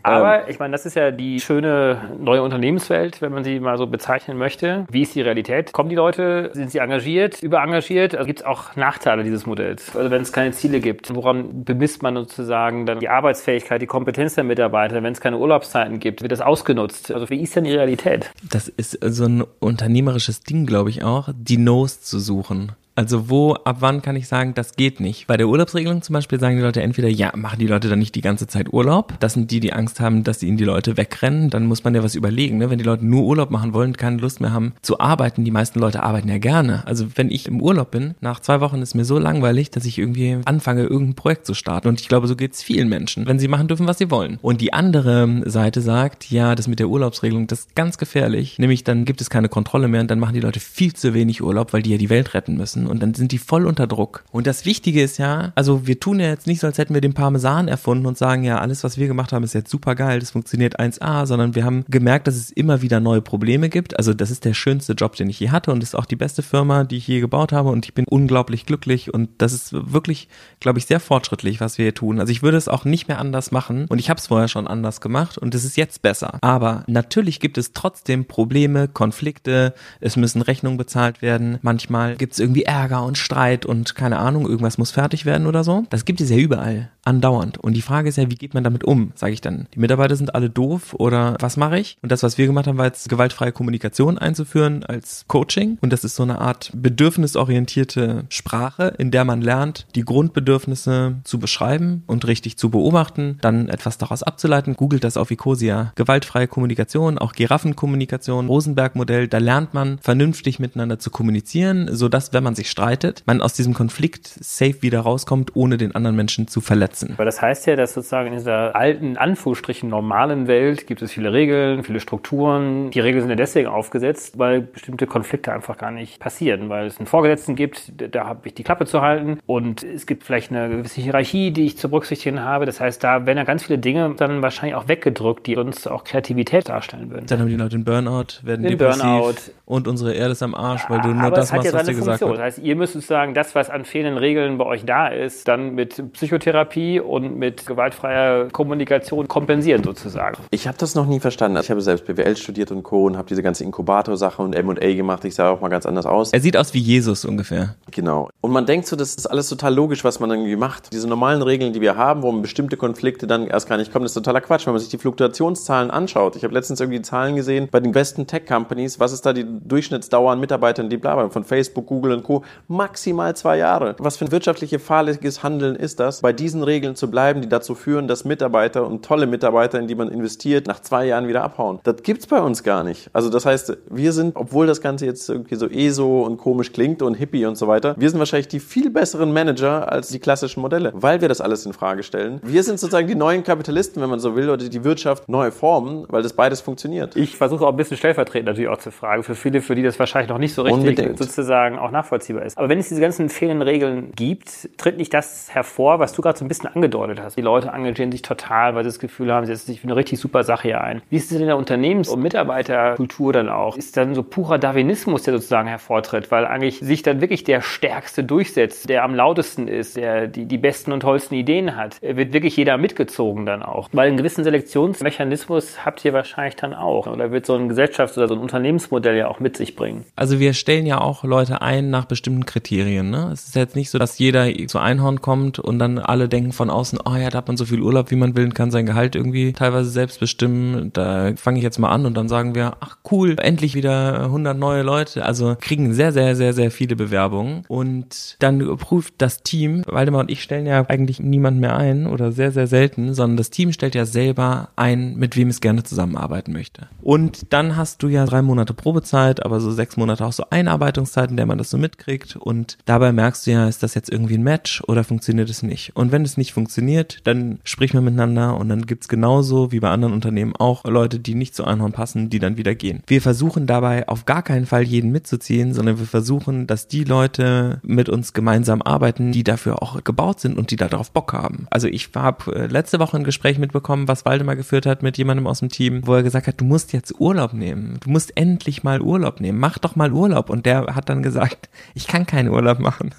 [0.04, 3.86] Aber ich meine, das ist ja die schöne neue Unternehmenswelt, wenn man sie mal so
[3.86, 4.86] bezeichnen möchte.
[4.90, 5.72] Wie ist die Realität?
[5.72, 6.50] Kommen die Leute?
[6.52, 7.42] Sind sie engagiert?
[7.42, 8.14] Überengagiert?
[8.14, 9.96] Also gibt es auch Nachteile dieses Modells?
[9.96, 14.34] Also wenn es keine Ziele gibt, woran bemisst man sozusagen dann die Arbeitsfähigkeit, die Kompetenz
[14.34, 15.02] der Mitarbeiter?
[15.02, 17.10] Wenn es keine Urlaubszeiten gibt, wird das ausgenutzt?
[17.10, 18.30] Also wie ist denn die Realität?
[18.50, 22.72] Das ist so ein unternehmerisches Ding, glaube ich auch, die No's zu suchen.
[22.96, 25.26] Also wo, ab wann kann ich sagen, das geht nicht?
[25.26, 28.14] Bei der Urlaubsregelung zum Beispiel sagen die Leute entweder, ja, machen die Leute dann nicht
[28.14, 29.14] die ganze Zeit Urlaub.
[29.18, 31.50] Das sind die, die Angst haben, dass ihnen die Leute wegrennen.
[31.50, 32.58] Dann muss man ja was überlegen.
[32.58, 32.70] Ne?
[32.70, 35.44] Wenn die Leute nur Urlaub machen wollen, keine Lust mehr haben zu arbeiten.
[35.44, 36.86] Die meisten Leute arbeiten ja gerne.
[36.86, 39.98] Also wenn ich im Urlaub bin, nach zwei Wochen ist mir so langweilig, dass ich
[39.98, 41.88] irgendwie anfange, irgendein Projekt zu starten.
[41.88, 44.38] Und ich glaube, so geht's vielen Menschen, wenn sie machen dürfen, was sie wollen.
[44.40, 48.58] Und die andere Seite sagt, ja, das mit der Urlaubsregelung, das ist ganz gefährlich.
[48.58, 51.42] Nämlich dann gibt es keine Kontrolle mehr und dann machen die Leute viel zu wenig
[51.42, 54.24] Urlaub, weil die ja die Welt retten müssen und dann sind die voll unter Druck.
[54.30, 57.00] Und das Wichtige ist ja, also wir tun ja jetzt nicht so, als hätten wir
[57.00, 60.20] den Parmesan erfunden und sagen, ja, alles, was wir gemacht haben, ist jetzt super geil,
[60.20, 63.96] das funktioniert 1A, sondern wir haben gemerkt, dass es immer wieder neue Probleme gibt.
[63.98, 66.42] Also das ist der schönste Job, den ich je hatte und ist auch die beste
[66.42, 70.28] Firma, die ich je gebaut habe und ich bin unglaublich glücklich und das ist wirklich,
[70.60, 72.20] glaube ich, sehr fortschrittlich, was wir hier tun.
[72.20, 74.66] Also ich würde es auch nicht mehr anders machen und ich habe es vorher schon
[74.66, 76.38] anders gemacht und es ist jetzt besser.
[76.40, 82.38] Aber natürlich gibt es trotzdem Probleme, Konflikte, es müssen Rechnungen bezahlt werden, manchmal gibt es
[82.38, 85.84] irgendwie Ärger und Streit und keine Ahnung, irgendwas muss fertig werden oder so.
[85.90, 87.56] Das gibt es ja überall, andauernd.
[87.56, 89.68] Und die Frage ist ja, wie geht man damit um, sage ich dann.
[89.74, 91.98] Die Mitarbeiter sind alle doof oder was mache ich?
[92.02, 95.78] Und das, was wir gemacht haben, war jetzt gewaltfreie Kommunikation einzuführen als Coaching.
[95.82, 101.38] Und das ist so eine Art bedürfnisorientierte Sprache, in der man lernt, die Grundbedürfnisse zu
[101.38, 104.74] beschreiben und richtig zu beobachten, dann etwas daraus abzuleiten.
[104.74, 105.92] Googelt das auf Ecosia.
[105.94, 112.56] Gewaltfreie Kommunikation, auch Giraffenkommunikation, Rosenberg-Modell, da lernt man vernünftig miteinander zu kommunizieren, sodass, wenn man
[112.56, 117.14] sich streitet, man aus diesem Konflikt safe wieder rauskommt, ohne den anderen Menschen zu verletzen.
[117.16, 121.32] Weil das heißt ja, dass sozusagen in dieser alten, Anführungsstrichen normalen Welt gibt es viele
[121.32, 122.90] Regeln, viele Strukturen.
[122.90, 126.98] Die Regeln sind ja deswegen aufgesetzt, weil bestimmte Konflikte einfach gar nicht passieren, weil es
[126.98, 130.68] einen Vorgesetzten gibt, da habe ich die Klappe zu halten und es gibt vielleicht eine
[130.68, 132.66] gewisse Hierarchie, die ich zu berücksichtigen habe.
[132.66, 136.04] Das heißt, da werden ja ganz viele Dinge dann wahrscheinlich auch weggedrückt, die uns auch
[136.04, 137.26] Kreativität darstellen würden.
[137.26, 139.34] Dann haben die Leute einen Burnout, werden Den depressiv Burnout.
[139.66, 142.20] und unsere Erde ist am Arsch, weil du nur das machst, ja was dir gesagt
[142.20, 142.38] Funktion.
[142.54, 146.12] Heißt, ihr müsst sozusagen das, was an fehlenden Regeln bei euch da ist, dann mit
[146.12, 150.38] Psychotherapie und mit gewaltfreier Kommunikation kompensieren sozusagen.
[150.50, 151.58] Ich habe das noch nie verstanden.
[151.60, 153.04] Ich habe selbst BWL studiert und Co.
[153.04, 155.24] und habe diese ganze Inkubator-Sache und M&A gemacht.
[155.24, 156.32] Ich sah auch mal ganz anders aus.
[156.32, 157.76] Er sieht aus wie Jesus ungefähr.
[157.90, 158.28] Genau.
[158.40, 160.92] Und man denkt so, das ist alles total logisch, was man irgendwie macht.
[160.92, 164.12] Diese normalen Regeln, die wir haben, wo bestimmte Konflikte dann erst gar nicht kommen, das
[164.12, 164.66] ist totaler Quatsch.
[164.66, 166.36] Wenn man sich die Fluktuationszahlen anschaut.
[166.36, 169.00] Ich habe letztens irgendwie Zahlen gesehen bei den besten Tech-Companies.
[169.00, 171.30] Was ist da die Durchschnittsdauer an Mitarbeitern, die bleiben?
[171.30, 172.43] Von Facebook, Google und Co.
[172.68, 173.96] Maximal zwei Jahre.
[173.98, 177.74] Was für ein wirtschaftliche fahrlässiges Handeln ist das, bei diesen Regeln zu bleiben, die dazu
[177.74, 181.80] führen, dass Mitarbeiter und tolle Mitarbeiter, in die man investiert, nach zwei Jahren wieder abhauen.
[181.84, 183.10] Das gibt's bei uns gar nicht.
[183.12, 187.02] Also das heißt, wir sind, obwohl das Ganze jetzt irgendwie so ESO und komisch klingt
[187.02, 190.60] und Hippie und so weiter, wir sind wahrscheinlich die viel besseren Manager als die klassischen
[190.60, 192.40] Modelle, weil wir das alles in Frage stellen.
[192.42, 196.06] Wir sind sozusagen die neuen Kapitalisten, wenn man so will, oder die Wirtschaft neu formen,
[196.08, 197.16] weil das beides funktioniert.
[197.16, 199.98] Ich versuche auch ein bisschen stellvertretend natürlich auch zu fragen für viele, für die das
[199.98, 201.18] wahrscheinlich noch nicht so richtig Unbedingt.
[201.18, 201.90] sozusagen auch
[202.24, 202.58] nachvollziehbar ist.
[202.58, 206.38] Aber wenn es diese ganzen fehlenden Regeln gibt, tritt nicht das hervor, was du gerade
[206.38, 207.36] so ein bisschen angedeutet hast.
[207.36, 209.96] Die Leute engagieren sich total, weil sie das Gefühl haben, sie setzen sich für eine
[209.96, 211.02] richtig super Sache hier ein.
[211.10, 213.76] Wie ist es in der Unternehmens- und Mitarbeiterkultur dann auch?
[213.76, 218.24] Ist dann so purer Darwinismus, der sozusagen hervortritt, weil eigentlich sich dann wirklich der Stärkste
[218.24, 222.56] durchsetzt, der am lautesten ist, der die, die besten und tollsten Ideen hat, wird wirklich
[222.56, 223.88] jeder mitgezogen dann auch.
[223.92, 227.06] Weil einen gewissen Selektionsmechanismus habt ihr wahrscheinlich dann auch.
[227.06, 230.04] Oder wird so ein Gesellschafts- oder so ein Unternehmensmodell ja auch mit sich bringen.
[230.16, 233.10] Also wir stellen ja auch Leute ein nach bestimmten Kriterien.
[233.10, 233.30] Ne?
[233.32, 236.70] Es ist jetzt nicht so, dass jeder zu Einhorn kommt und dann alle denken von
[236.70, 238.86] außen, oh ja, da hat man so viel Urlaub, wie man will, und kann sein
[238.86, 240.92] Gehalt irgendwie teilweise selbst bestimmen.
[240.92, 244.56] Da fange ich jetzt mal an und dann sagen wir, ach cool, endlich wieder 100
[244.56, 245.24] neue Leute.
[245.24, 250.30] Also kriegen sehr, sehr, sehr, sehr viele Bewerbungen und dann prüft das Team, Waldemar und
[250.30, 253.96] ich stellen ja eigentlich niemand mehr ein oder sehr, sehr selten, sondern das Team stellt
[253.96, 256.86] ja selber ein, mit wem es gerne zusammenarbeiten möchte.
[257.02, 261.30] Und dann hast du ja drei Monate Probezeit, aber so sechs Monate auch so Einarbeitungszeit,
[261.30, 262.03] in der man das so mitkriegt
[262.38, 265.96] und dabei merkst du ja, ist das jetzt irgendwie ein Match oder funktioniert es nicht?
[265.96, 269.90] Und wenn es nicht funktioniert, dann sprich mal miteinander und dann gibt's genauso wie bei
[269.90, 273.02] anderen Unternehmen auch Leute, die nicht zu Einhorn passen, die dann wieder gehen.
[273.06, 277.80] Wir versuchen dabei auf gar keinen Fall jeden mitzuziehen, sondern wir versuchen, dass die Leute
[277.82, 281.66] mit uns gemeinsam arbeiten, die dafür auch gebaut sind und die darauf Bock haben.
[281.70, 285.60] Also ich habe letzte Woche ein Gespräch mitbekommen, was Waldemar geführt hat mit jemandem aus
[285.60, 287.98] dem Team, wo er gesagt hat, du musst jetzt Urlaub nehmen.
[288.00, 289.58] Du musst endlich mal Urlaub nehmen.
[289.58, 290.50] Mach doch mal Urlaub.
[290.50, 293.14] Und der hat dann gesagt, ich kann keinen Urlaub machen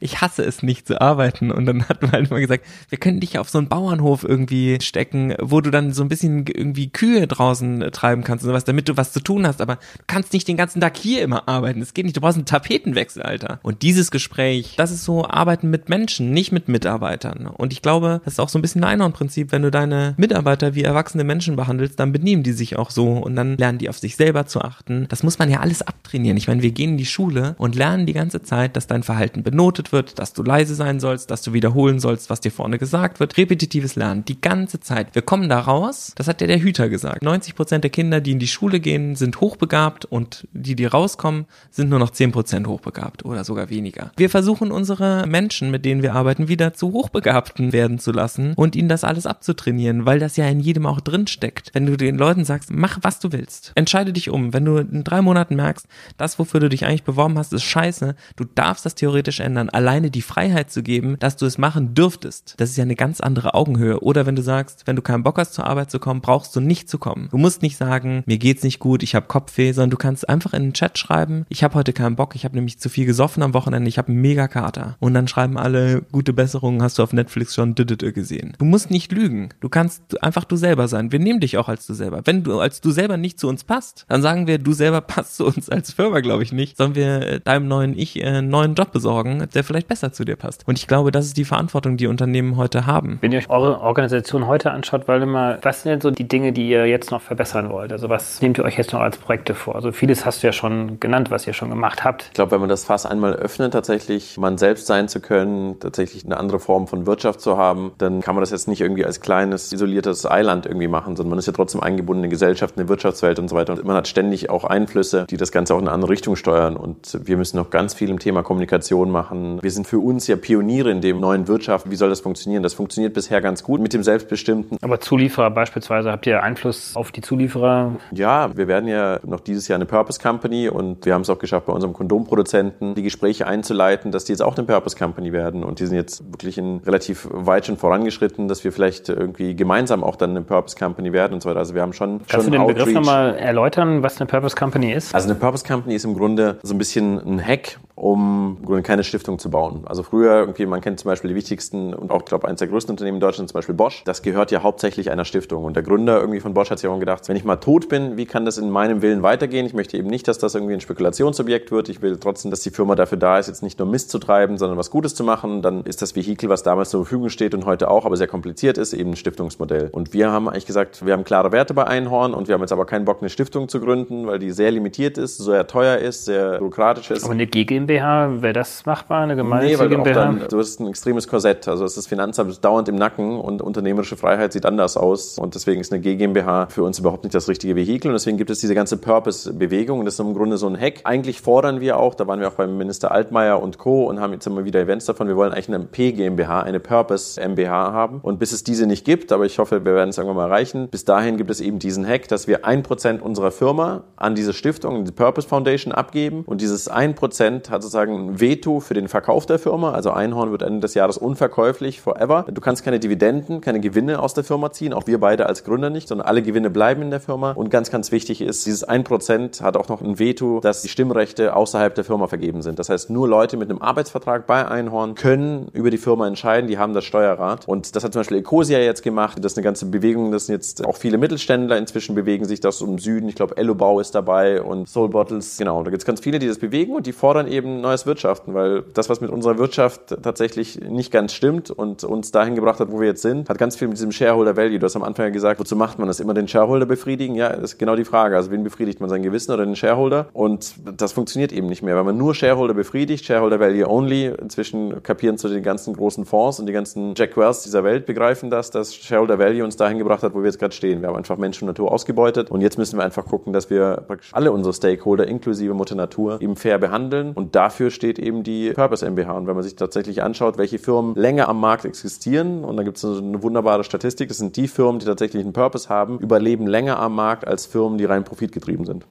[0.00, 1.50] ich hasse es nicht zu arbeiten.
[1.50, 4.78] Und dann hat man halt mal gesagt, wir können dich auf so einen Bauernhof irgendwie
[4.80, 8.88] stecken, wo du dann so ein bisschen irgendwie Kühe draußen treiben kannst und sowas, damit
[8.88, 9.60] du was zu tun hast.
[9.60, 11.80] Aber du kannst nicht den ganzen Tag hier immer arbeiten.
[11.80, 12.16] Das geht nicht.
[12.16, 13.60] Du brauchst einen Tapetenwechsel, Alter.
[13.62, 17.46] Und dieses Gespräch, das ist so Arbeiten mit Menschen, nicht mit Mitarbeitern.
[17.46, 19.52] Und ich glaube, das ist auch so ein bisschen ein Einhorn-Prinzip.
[19.52, 23.36] Wenn du deine Mitarbeiter wie erwachsene Menschen behandelst, dann benehmen die sich auch so und
[23.36, 25.06] dann lernen die auf sich selber zu achten.
[25.08, 26.36] Das muss man ja alles abtrainieren.
[26.36, 29.42] Ich meine, wir gehen in die Schule und lernen die ganze Zeit, dass dein Verhalten
[29.42, 33.18] benotet wird, dass du leise sein sollst, dass du wiederholen sollst, was dir vorne gesagt
[33.18, 33.36] wird.
[33.36, 35.14] Repetitives Lernen, die ganze Zeit.
[35.14, 37.22] Wir kommen da raus, das hat ja der Hüter gesagt.
[37.22, 41.46] 90 Prozent der Kinder, die in die Schule gehen, sind hochbegabt und die, die rauskommen,
[41.70, 44.12] sind nur noch 10 Prozent hochbegabt oder sogar weniger.
[44.16, 48.76] Wir versuchen unsere Menschen, mit denen wir arbeiten, wieder zu Hochbegabten werden zu lassen und
[48.76, 51.70] ihnen das alles abzutrainieren, weil das ja in jedem auch drin steckt.
[51.72, 54.52] Wenn du den Leuten sagst, mach was du willst, entscheide dich um.
[54.52, 58.14] Wenn du in drei Monaten merkst, das, wofür du dich eigentlich beworben hast, ist scheiße,
[58.36, 59.70] du darfst das theoretisch ändern.
[59.72, 63.20] Alleine die Freiheit zu geben, dass du es machen dürftest, das ist ja eine ganz
[63.20, 64.00] andere Augenhöhe.
[64.00, 66.60] Oder wenn du sagst, wenn du keinen Bock hast, zur Arbeit zu kommen, brauchst du
[66.60, 67.28] nicht zu kommen.
[67.30, 70.52] Du musst nicht sagen, mir geht's nicht gut, ich habe Kopfweh, sondern du kannst einfach
[70.52, 73.42] in den Chat schreiben, ich habe heute keinen Bock, ich habe nämlich zu viel gesoffen
[73.42, 74.96] am Wochenende, ich habe einen mega Kater.
[75.00, 78.54] Und dann schreiben alle, gute Besserungen hast du auf Netflix schon gesehen.
[78.58, 79.50] Du musst nicht lügen.
[79.60, 81.12] Du kannst einfach du selber sein.
[81.12, 82.22] Wir nehmen dich auch als du selber.
[82.24, 85.36] Wenn du als du selber nicht zu uns passt, dann sagen wir, du selber passt
[85.36, 86.76] zu uns als Firma, glaube ich nicht.
[86.76, 90.24] Sollen wir äh, deinem neuen Ich äh, einen neuen Job besorgen, der vielleicht besser zu
[90.24, 90.66] dir passt.
[90.66, 93.18] Und ich glaube, das ist die Verantwortung, die Unternehmen heute haben.
[93.20, 96.68] Wenn ihr euch eure Organisation heute anschaut, Waldemar, was sind denn so die Dinge, die
[96.68, 97.92] ihr jetzt noch verbessern wollt?
[97.92, 99.76] Also was nehmt ihr euch jetzt noch als Projekte vor?
[99.76, 102.24] Also vieles hast du ja schon genannt, was ihr schon gemacht habt.
[102.28, 106.24] Ich glaube, wenn man das Fass einmal öffnet, tatsächlich man selbst sein zu können, tatsächlich
[106.24, 109.20] eine andere Form von Wirtschaft zu haben, dann kann man das jetzt nicht irgendwie als
[109.20, 113.38] kleines, isoliertes Eiland irgendwie machen, sondern man ist ja trotzdem eingebunden in Gesellschaft, eine Wirtschaftswelt
[113.38, 113.74] und so weiter.
[113.74, 116.76] Und man hat ständig auch Einflüsse, die das Ganze auch in eine andere Richtung steuern.
[116.76, 119.51] Und wir müssen noch ganz viel im Thema Kommunikation machen.
[119.60, 121.90] Wir sind für uns ja Pioniere in dem neuen Wirtschaft.
[121.90, 122.62] Wie soll das funktionieren?
[122.62, 124.78] Das funktioniert bisher ganz gut mit dem Selbstbestimmten.
[124.80, 127.96] Aber Zulieferer beispielsweise, habt ihr Einfluss auf die Zulieferer?
[128.12, 131.38] Ja, wir werden ja noch dieses Jahr eine Purpose Company und wir haben es auch
[131.38, 135.64] geschafft, bei unserem Kondomproduzenten die Gespräche einzuleiten, dass die jetzt auch eine Purpose Company werden.
[135.64, 140.04] Und die sind jetzt wirklich in relativ weit schon vorangeschritten, dass wir vielleicht irgendwie gemeinsam
[140.04, 141.58] auch dann eine Purpose Company werden und so weiter.
[141.58, 142.78] Also wir haben schon Kannst schon du den Outreach.
[142.78, 145.14] Begriff nochmal erläutern, was eine Purpose Company ist?
[145.14, 148.82] Also eine Purpose Company ist im Grunde so ein bisschen ein Hack, um im Grunde
[148.82, 149.82] keine Stiftung zu bauen.
[149.84, 152.92] Also früher irgendwie, man kennt zum Beispiel die wichtigsten und auch, glaube eines der größten
[152.92, 154.02] Unternehmen in Deutschland, zum Beispiel Bosch.
[154.04, 155.64] Das gehört ja hauptsächlich einer Stiftung.
[155.64, 158.16] Und der Gründer irgendwie von Bosch hat sich auch gedacht, wenn ich mal tot bin,
[158.16, 159.66] wie kann das in meinem Willen weitergehen?
[159.66, 161.88] Ich möchte eben nicht, dass das irgendwie ein Spekulationsobjekt wird.
[161.88, 164.56] Ich will trotzdem, dass die Firma dafür da ist, jetzt nicht nur Mist zu treiben,
[164.56, 165.60] sondern was Gutes zu machen.
[165.62, 168.78] Dann ist das Vehikel, was damals zur Verfügung steht und heute auch, aber sehr kompliziert
[168.78, 169.90] ist, eben ein Stiftungsmodell.
[169.92, 172.72] Und wir haben eigentlich gesagt, wir haben klare Werte bei Einhorn und wir haben jetzt
[172.72, 176.26] aber keinen Bock, eine Stiftung zu gründen, weil die sehr limitiert ist, sehr teuer ist,
[176.26, 177.24] sehr bürokratisch ist.
[177.24, 180.12] Aber eine GmbH GmbH, wäre das machbar, eine gemeinnützige Nee, GmbH?
[180.14, 181.68] dann, du hast ein extremes Korsett.
[181.68, 185.38] Also das Finanzamt ist dauernd im Nacken und unternehmerische Freiheit sieht anders aus.
[185.38, 188.08] Und deswegen ist eine GmbH für uns überhaupt nicht das richtige Vehikel.
[188.08, 189.98] Und deswegen gibt es diese ganze Purpose-Bewegung.
[189.98, 191.00] Und das ist im Grunde so ein Hack.
[191.04, 194.04] Eigentlich fordern wir auch, da waren wir auch beim Minister Altmaier und Co.
[194.04, 195.28] und haben jetzt immer wieder Events davon.
[195.28, 198.20] Wir wollen eigentlich eine P-GmbH, eine Purpose-MBH haben.
[198.22, 200.88] Und bis es diese nicht gibt, aber ich hoffe, wir werden es irgendwann mal erreichen,
[200.88, 204.52] bis dahin gibt es eben diesen Hack, dass wir ein Prozent unserer Firma an diese
[204.52, 206.42] Stiftung, die Purpose Foundation abgeben.
[206.46, 209.92] Und dieses ein Prozent hat sozusagen ein Veto für den Verkauf der Firma.
[209.92, 212.44] Also Einhorn wird Ende des Jahres unverkäuflich forever.
[212.52, 215.90] Du kannst keine Dividenden, keine Gewinne aus der Firma ziehen, auch wir beide als Gründer
[215.90, 217.52] nicht, sondern alle Gewinne bleiben in der Firma.
[217.52, 220.88] Und ganz, ganz wichtig ist, dieses ein Prozent hat auch noch ein Veto, dass die
[220.88, 222.80] Stimmrechte außerhalb der Firma vergeben sind.
[222.80, 226.78] Das heißt, nur Leute mit einem Arbeitsvertrag bei Einhorn können über die Firma entscheiden, die
[226.78, 227.68] haben das Steuerrat.
[227.68, 229.38] Und das hat zum Beispiel Ecosia jetzt gemacht.
[229.40, 232.80] Das ist eine ganze Bewegung, das sind jetzt auch viele Mittelständler inzwischen bewegen sich das
[232.80, 233.28] im Süden.
[233.28, 235.58] Ich glaube, Ellobau ist dabei und Soul Bottles.
[235.58, 238.54] Genau, da gibt es ganz viele, die das bewegen und die fordern eben neues Wirtschaften,
[238.54, 242.90] weil das, was mit unserer Wirtschaft tatsächlich nicht ganz stimmt und uns dahin gebracht hat,
[242.90, 244.78] wo wir jetzt sind, hat ganz viel mit diesem Shareholder Value.
[244.78, 246.20] Du hast am Anfang ja gesagt, wozu macht man das?
[246.20, 247.34] Immer den Shareholder befriedigen?
[247.34, 248.36] Ja, das ist genau die Frage.
[248.36, 250.28] Also wen befriedigt man, sein Gewissen oder den Shareholder?
[250.32, 251.96] Und das funktioniert eben nicht mehr.
[251.96, 256.60] Wenn man nur Shareholder befriedigt, Shareholder Value only, inzwischen kapieren zu den ganzen großen Fonds
[256.60, 260.22] und die ganzen Jack Wells dieser Welt begreifen das, dass Shareholder Value uns dahin gebracht
[260.22, 261.00] hat, wo wir jetzt gerade stehen.
[261.00, 264.02] Wir haben einfach Mensch und Natur ausgebeutet und jetzt müssen wir einfach gucken, dass wir
[264.06, 268.70] praktisch alle unsere Stakeholder inklusive Mutter Natur eben fair behandeln und dafür steht eben die
[268.72, 269.32] Purpose MBH.
[269.32, 272.98] Und wenn man sich tatsächlich anschaut, welche Firmen länger am Markt existieren, und da gibt
[272.98, 276.98] es eine wunderbare Statistik, das sind die Firmen, die tatsächlich einen Purpose haben, überleben länger
[276.98, 279.06] am Markt als Firmen, die rein profitgetrieben sind.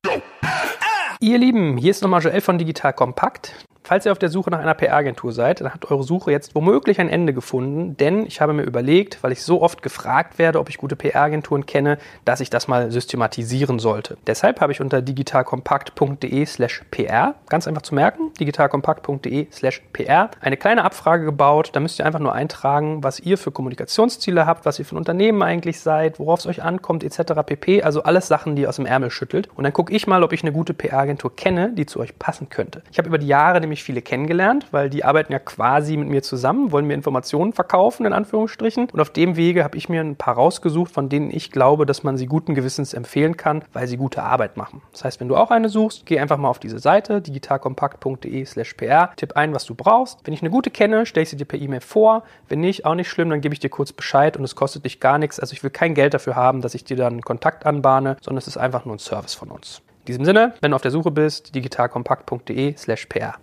[1.19, 3.55] Ihr Lieben, hier ist nochmal Joel von Digital Kompakt.
[3.83, 6.99] Falls ihr auf der Suche nach einer PR-Agentur seid, dann hat eure Suche jetzt womöglich
[6.99, 10.69] ein Ende gefunden, denn ich habe mir überlegt, weil ich so oft gefragt werde, ob
[10.69, 14.17] ich gute PR-Agenturen kenne, dass ich das mal systematisieren sollte.
[14.27, 20.57] Deshalb habe ich unter digitalkompakt.de slash PR, ganz einfach zu merken, digitalkompakt.de slash PR, eine
[20.57, 21.71] kleine Abfrage gebaut.
[21.73, 24.99] Da müsst ihr einfach nur eintragen, was ihr für Kommunikationsziele habt, was ihr für ein
[24.99, 27.33] Unternehmen eigentlich seid, worauf es euch ankommt, etc.
[27.45, 27.81] pp.
[27.81, 29.49] Also alles Sachen, die ihr aus dem Ärmel schüttelt.
[29.55, 32.49] Und dann gucke ich mal, ob ich eine gute PR-Agentur kenne, die zu euch passen
[32.49, 32.83] könnte.
[32.91, 36.21] Ich habe über die Jahre nämlich viele kennengelernt, weil die arbeiten ja quasi mit mir
[36.21, 38.89] zusammen, wollen mir Informationen verkaufen, in Anführungsstrichen.
[38.91, 42.03] Und auf dem Wege habe ich mir ein paar rausgesucht, von denen ich glaube, dass
[42.03, 44.81] man sie guten Gewissens empfehlen kann, weil sie gute Arbeit machen.
[44.91, 48.73] Das heißt, wenn du auch eine suchst, geh einfach mal auf diese Seite, digitalkompakt.de slash
[48.73, 50.19] pr, tipp ein, was du brauchst.
[50.25, 52.23] Wenn ich eine gute kenne, stelle ich sie dir per E-Mail vor.
[52.49, 54.99] Wenn nicht, auch nicht schlimm, dann gebe ich dir kurz Bescheid und es kostet dich
[54.99, 55.39] gar nichts.
[55.39, 58.47] Also ich will kein Geld dafür haben, dass ich dir dann Kontakt anbahne, sondern es
[58.47, 59.81] ist einfach nur ein Service von uns.
[60.11, 63.35] In diesem Sinne, wenn du auf der Suche bist, digitalkompakt.de slash pr.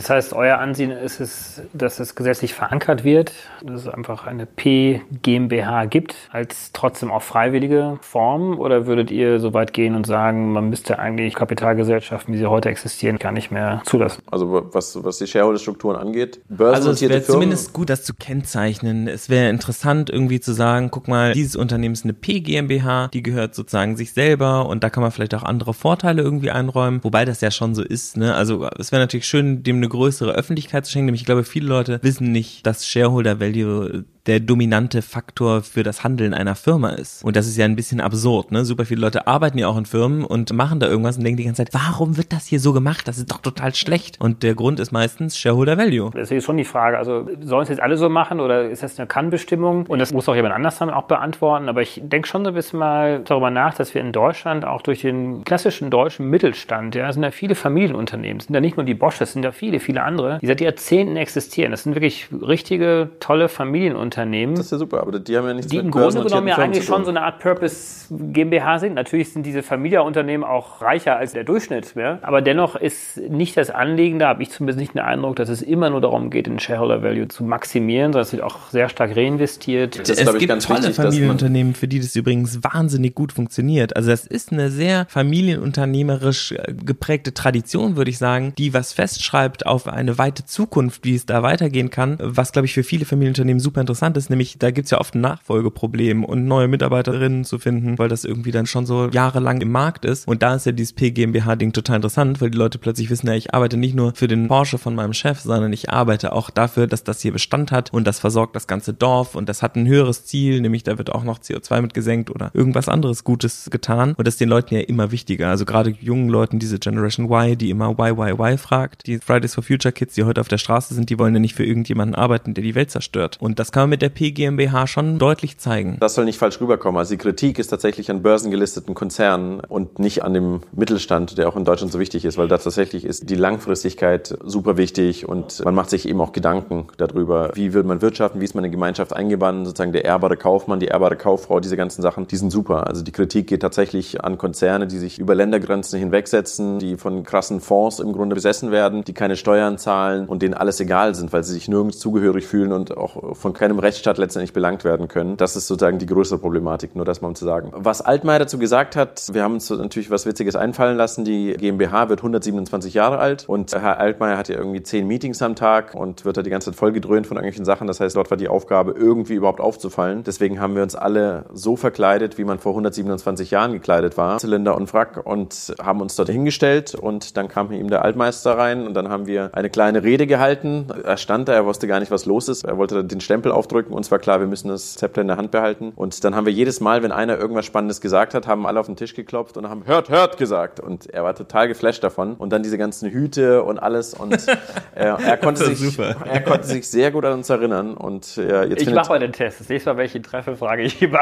[0.00, 4.46] Das heißt, euer Ansehen ist es, dass es gesetzlich verankert wird, dass es einfach eine
[4.46, 8.58] P GmbH gibt, als trotzdem auch freiwillige Form?
[8.58, 12.70] Oder würdet ihr so weit gehen und sagen, man müsste eigentlich Kapitalgesellschaften, wie sie heute
[12.70, 14.22] existieren, gar nicht mehr zulassen?
[14.30, 19.06] Also was, was die Shareholder-Strukturen angeht, Also es wäre zumindest gut, das zu kennzeichnen.
[19.06, 23.22] Es wäre interessant irgendwie zu sagen, guck mal, dieses Unternehmen ist eine P GmbH, die
[23.22, 27.26] gehört sozusagen sich selber und da kann man vielleicht auch andere Vorteile irgendwie einräumen, wobei
[27.26, 28.34] das ja schon so ist, ne?
[28.34, 31.68] Also es wäre natürlich schön, dem eine größere Öffentlichkeit zu schenken, nämlich ich glaube, viele
[31.68, 37.24] Leute wissen nicht, dass Shareholder Value der dominante Faktor für das Handeln einer Firma ist.
[37.24, 38.64] Und das ist ja ein bisschen absurd, ne?
[38.64, 41.44] Super viele Leute arbeiten ja auch in Firmen und machen da irgendwas und denken die
[41.44, 43.08] ganze Zeit, warum wird das hier so gemacht?
[43.08, 44.20] Das ist doch total schlecht.
[44.20, 46.10] Und der Grund ist meistens Shareholder Value.
[46.14, 46.98] Das ist schon die Frage.
[46.98, 49.86] Also sollen es jetzt alle so machen oder ist das eine Kann-Bestimmung?
[49.86, 51.68] Und das muss auch jemand anders dann auch beantworten.
[51.68, 54.82] Aber ich denke schon so ein bisschen mal darüber nach, dass wir in Deutschland auch
[54.82, 58.94] durch den klassischen deutschen Mittelstand, ja, sind da viele Familienunternehmen, sind da nicht nur die
[58.94, 61.70] Bosch, es sind da viele, viele andere, die seit Jahrzehnten existieren.
[61.70, 64.09] Das sind wirklich richtige, tolle Familienunternehmen.
[64.56, 66.54] Das ist ja super, aber die haben ja nichts die mit im Grunde genommen ja
[66.54, 68.94] Firmen eigentlich schon so eine Art Purpose GmbH sind.
[68.94, 72.18] Natürlich sind diese Familienunternehmen auch reicher als der Durchschnitt, ja?
[72.22, 75.62] aber dennoch ist nicht das Anliegen, da habe ich zumindest nicht den Eindruck, dass es
[75.62, 79.16] immer nur darum geht, den Shareholder Value zu maximieren, sondern es wird auch sehr stark
[79.16, 79.98] reinvestiert.
[79.98, 83.96] Das ist, es gibt ganz tolle Familienunternehmen, für die das übrigens wahnsinnig gut funktioniert.
[83.96, 89.66] Also das ist eine sehr familienunternehmerisch äh, geprägte Tradition, würde ich sagen, die was festschreibt
[89.66, 93.60] auf eine weite Zukunft, wie es da weitergehen kann, was, glaube ich, für viele Familienunternehmen
[93.60, 97.98] super interessant ist, nämlich da gibt's ja oft ein Nachfolgeproblem und neue Mitarbeiterinnen zu finden,
[97.98, 100.26] weil das irgendwie dann schon so jahrelang im Markt ist.
[100.26, 103.54] Und da ist ja dieses PGMBH-Ding total interessant, weil die Leute plötzlich wissen, ja, ich
[103.54, 107.04] arbeite nicht nur für den Porsche von meinem Chef, sondern ich arbeite auch dafür, dass
[107.04, 110.24] das hier Bestand hat und das versorgt das ganze Dorf und das hat ein höheres
[110.26, 114.14] Ziel, nämlich da wird auch noch CO2 mit gesenkt oder irgendwas anderes Gutes getan.
[114.16, 115.48] Und das ist den Leuten ja immer wichtiger.
[115.48, 119.54] Also gerade jungen Leuten, diese Generation Y, die immer why, why, why fragt, die Fridays
[119.54, 122.14] for Future Kids, die heute auf der Straße sind, die wollen ja nicht für irgendjemanden
[122.14, 123.36] arbeiten, der die Welt zerstört.
[123.40, 125.98] Und das kann man mit der P GmbH schon deutlich zeigen.
[126.00, 126.98] Das soll nicht falsch rüberkommen.
[126.98, 131.56] Also die Kritik ist tatsächlich an börsengelisteten Konzernen und nicht an dem Mittelstand, der auch
[131.56, 135.74] in Deutschland so wichtig ist, weil da tatsächlich ist die Langfristigkeit super wichtig und man
[135.74, 139.12] macht sich eben auch Gedanken darüber, wie will man wirtschaften, wie ist man in Gemeinschaft
[139.12, 142.86] eingebunden, sozusagen der ehrbare Kaufmann, die ehrbare Kauffrau, diese ganzen Sachen, die sind super.
[142.86, 147.60] Also die Kritik geht tatsächlich an Konzerne, die sich über Ländergrenzen hinwegsetzen, die von krassen
[147.60, 151.42] Fonds im Grunde besessen werden, die keine Steuern zahlen und denen alles egal sind, weil
[151.42, 155.36] sie sich nirgends zugehörig fühlen und auch von keinem Rechtsstaat letztendlich belangt werden können.
[155.36, 157.70] Das ist sozusagen die größere Problematik, nur das mal um zu sagen.
[157.74, 161.24] Was Altmaier dazu gesagt hat, wir haben uns natürlich was Witziges einfallen lassen.
[161.24, 165.54] Die GmbH wird 127 Jahre alt und Herr Altmaier hat ja irgendwie zehn Meetings am
[165.54, 167.86] Tag und wird da die ganze Zeit vollgedröhnt von irgendwelchen Sachen.
[167.86, 170.24] Das heißt, dort war die Aufgabe, irgendwie überhaupt aufzufallen.
[170.24, 174.76] Deswegen haben wir uns alle so verkleidet, wie man vor 127 Jahren gekleidet war, Zylinder
[174.76, 178.94] und Wrack und haben uns dort hingestellt und dann kam ihm der Altmeister rein und
[178.94, 180.86] dann haben wir eine kleine Rede gehalten.
[181.04, 182.64] Er stand da, er wusste gar nicht, was los ist.
[182.64, 185.50] Er wollte den Stempel aufdrücken und zwar klar, wir müssen das Zepter in der Hand
[185.50, 185.92] behalten.
[185.94, 188.86] Und dann haben wir jedes Mal, wenn einer irgendwas Spannendes gesagt hat, haben alle auf
[188.86, 190.80] den Tisch geklopft und haben hört, hört gesagt.
[190.80, 192.34] Und er war total geflasht davon.
[192.34, 194.14] Und dann diese ganzen Hüte und alles.
[194.14, 194.56] Und äh,
[194.94, 197.94] er, konnte sich, er konnte sich sehr gut an uns erinnern.
[197.94, 199.60] Und äh, jetzt ich mache mal den Test.
[199.60, 201.16] Das nächste Mal, ihn treffe, frage ich ihn,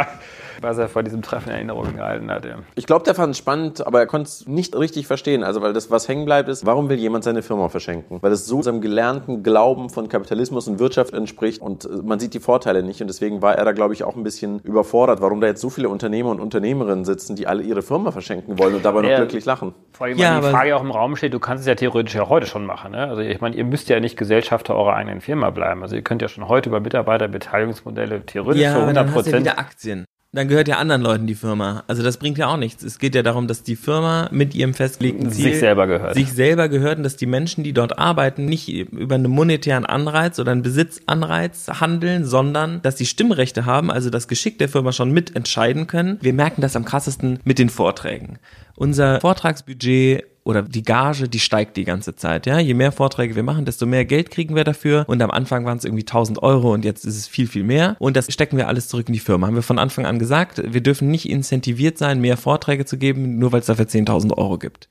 [0.61, 2.45] was er vor diesem Treffen in Erinnerung gehalten hat.
[2.45, 2.57] Ja.
[2.75, 5.45] Ich glaube, der fand es spannend, aber er konnte es nicht richtig verstehen.
[5.45, 8.19] Also, weil das, was hängen bleibt, ist, warum will jemand seine Firma verschenken?
[8.23, 12.35] Weil es so seinem gelernten Glauben von Kapitalismus und Wirtschaft entspricht und äh, man sieht
[12.35, 13.01] die Vorteile nicht.
[13.01, 15.71] Und deswegen war er da, glaube ich, auch ein bisschen überfordert, warum da jetzt so
[15.71, 19.19] viele Unternehmer und Unternehmerinnen sitzen, die alle ihre Firma verschenken wollen und dabei noch ja,
[19.19, 19.75] glücklich lachen.
[19.93, 22.29] Vor allem, ja, die Frage auch im Raum steht, du kannst es ja theoretisch ja
[22.29, 22.93] heute schon machen.
[22.93, 23.07] Ne?
[23.07, 25.83] Also ich meine, ihr müsst ja nicht Gesellschafter eurer eigenen Firma bleiben.
[25.83, 29.47] Also ihr könnt ja schon heute über Mitarbeiterbeteiligungsmodelle theoretisch ja, für 100 Prozent.
[29.47, 31.85] Ja Aktien dann gehört ja anderen Leuten die Firma.
[31.87, 32.83] Also das bringt ja auch nichts.
[32.83, 36.15] Es geht ja darum, dass die Firma mit ihrem festgelegten Ziel sich selber gehört.
[36.15, 40.39] Sich selber gehört und dass die Menschen, die dort arbeiten, nicht über einen monetären Anreiz
[40.39, 45.13] oder einen Besitzanreiz handeln, sondern dass sie Stimmrechte haben, also das Geschick der Firma schon
[45.13, 46.19] mitentscheiden können.
[46.21, 48.39] Wir merken das am krassesten mit den Vorträgen.
[48.77, 52.47] Unser Vortragsbudget oder die Gage, die steigt die ganze Zeit.
[52.47, 55.05] Ja, je mehr Vorträge wir machen, desto mehr Geld kriegen wir dafür.
[55.07, 57.97] Und am Anfang waren es irgendwie 1000 Euro und jetzt ist es viel, viel mehr.
[57.99, 59.47] Und das stecken wir alles zurück in die Firma.
[59.47, 63.39] Haben wir von Anfang an gesagt, wir dürfen nicht incentiviert sein, mehr Vorträge zu geben,
[63.39, 64.89] nur weil es dafür 10.000 Euro gibt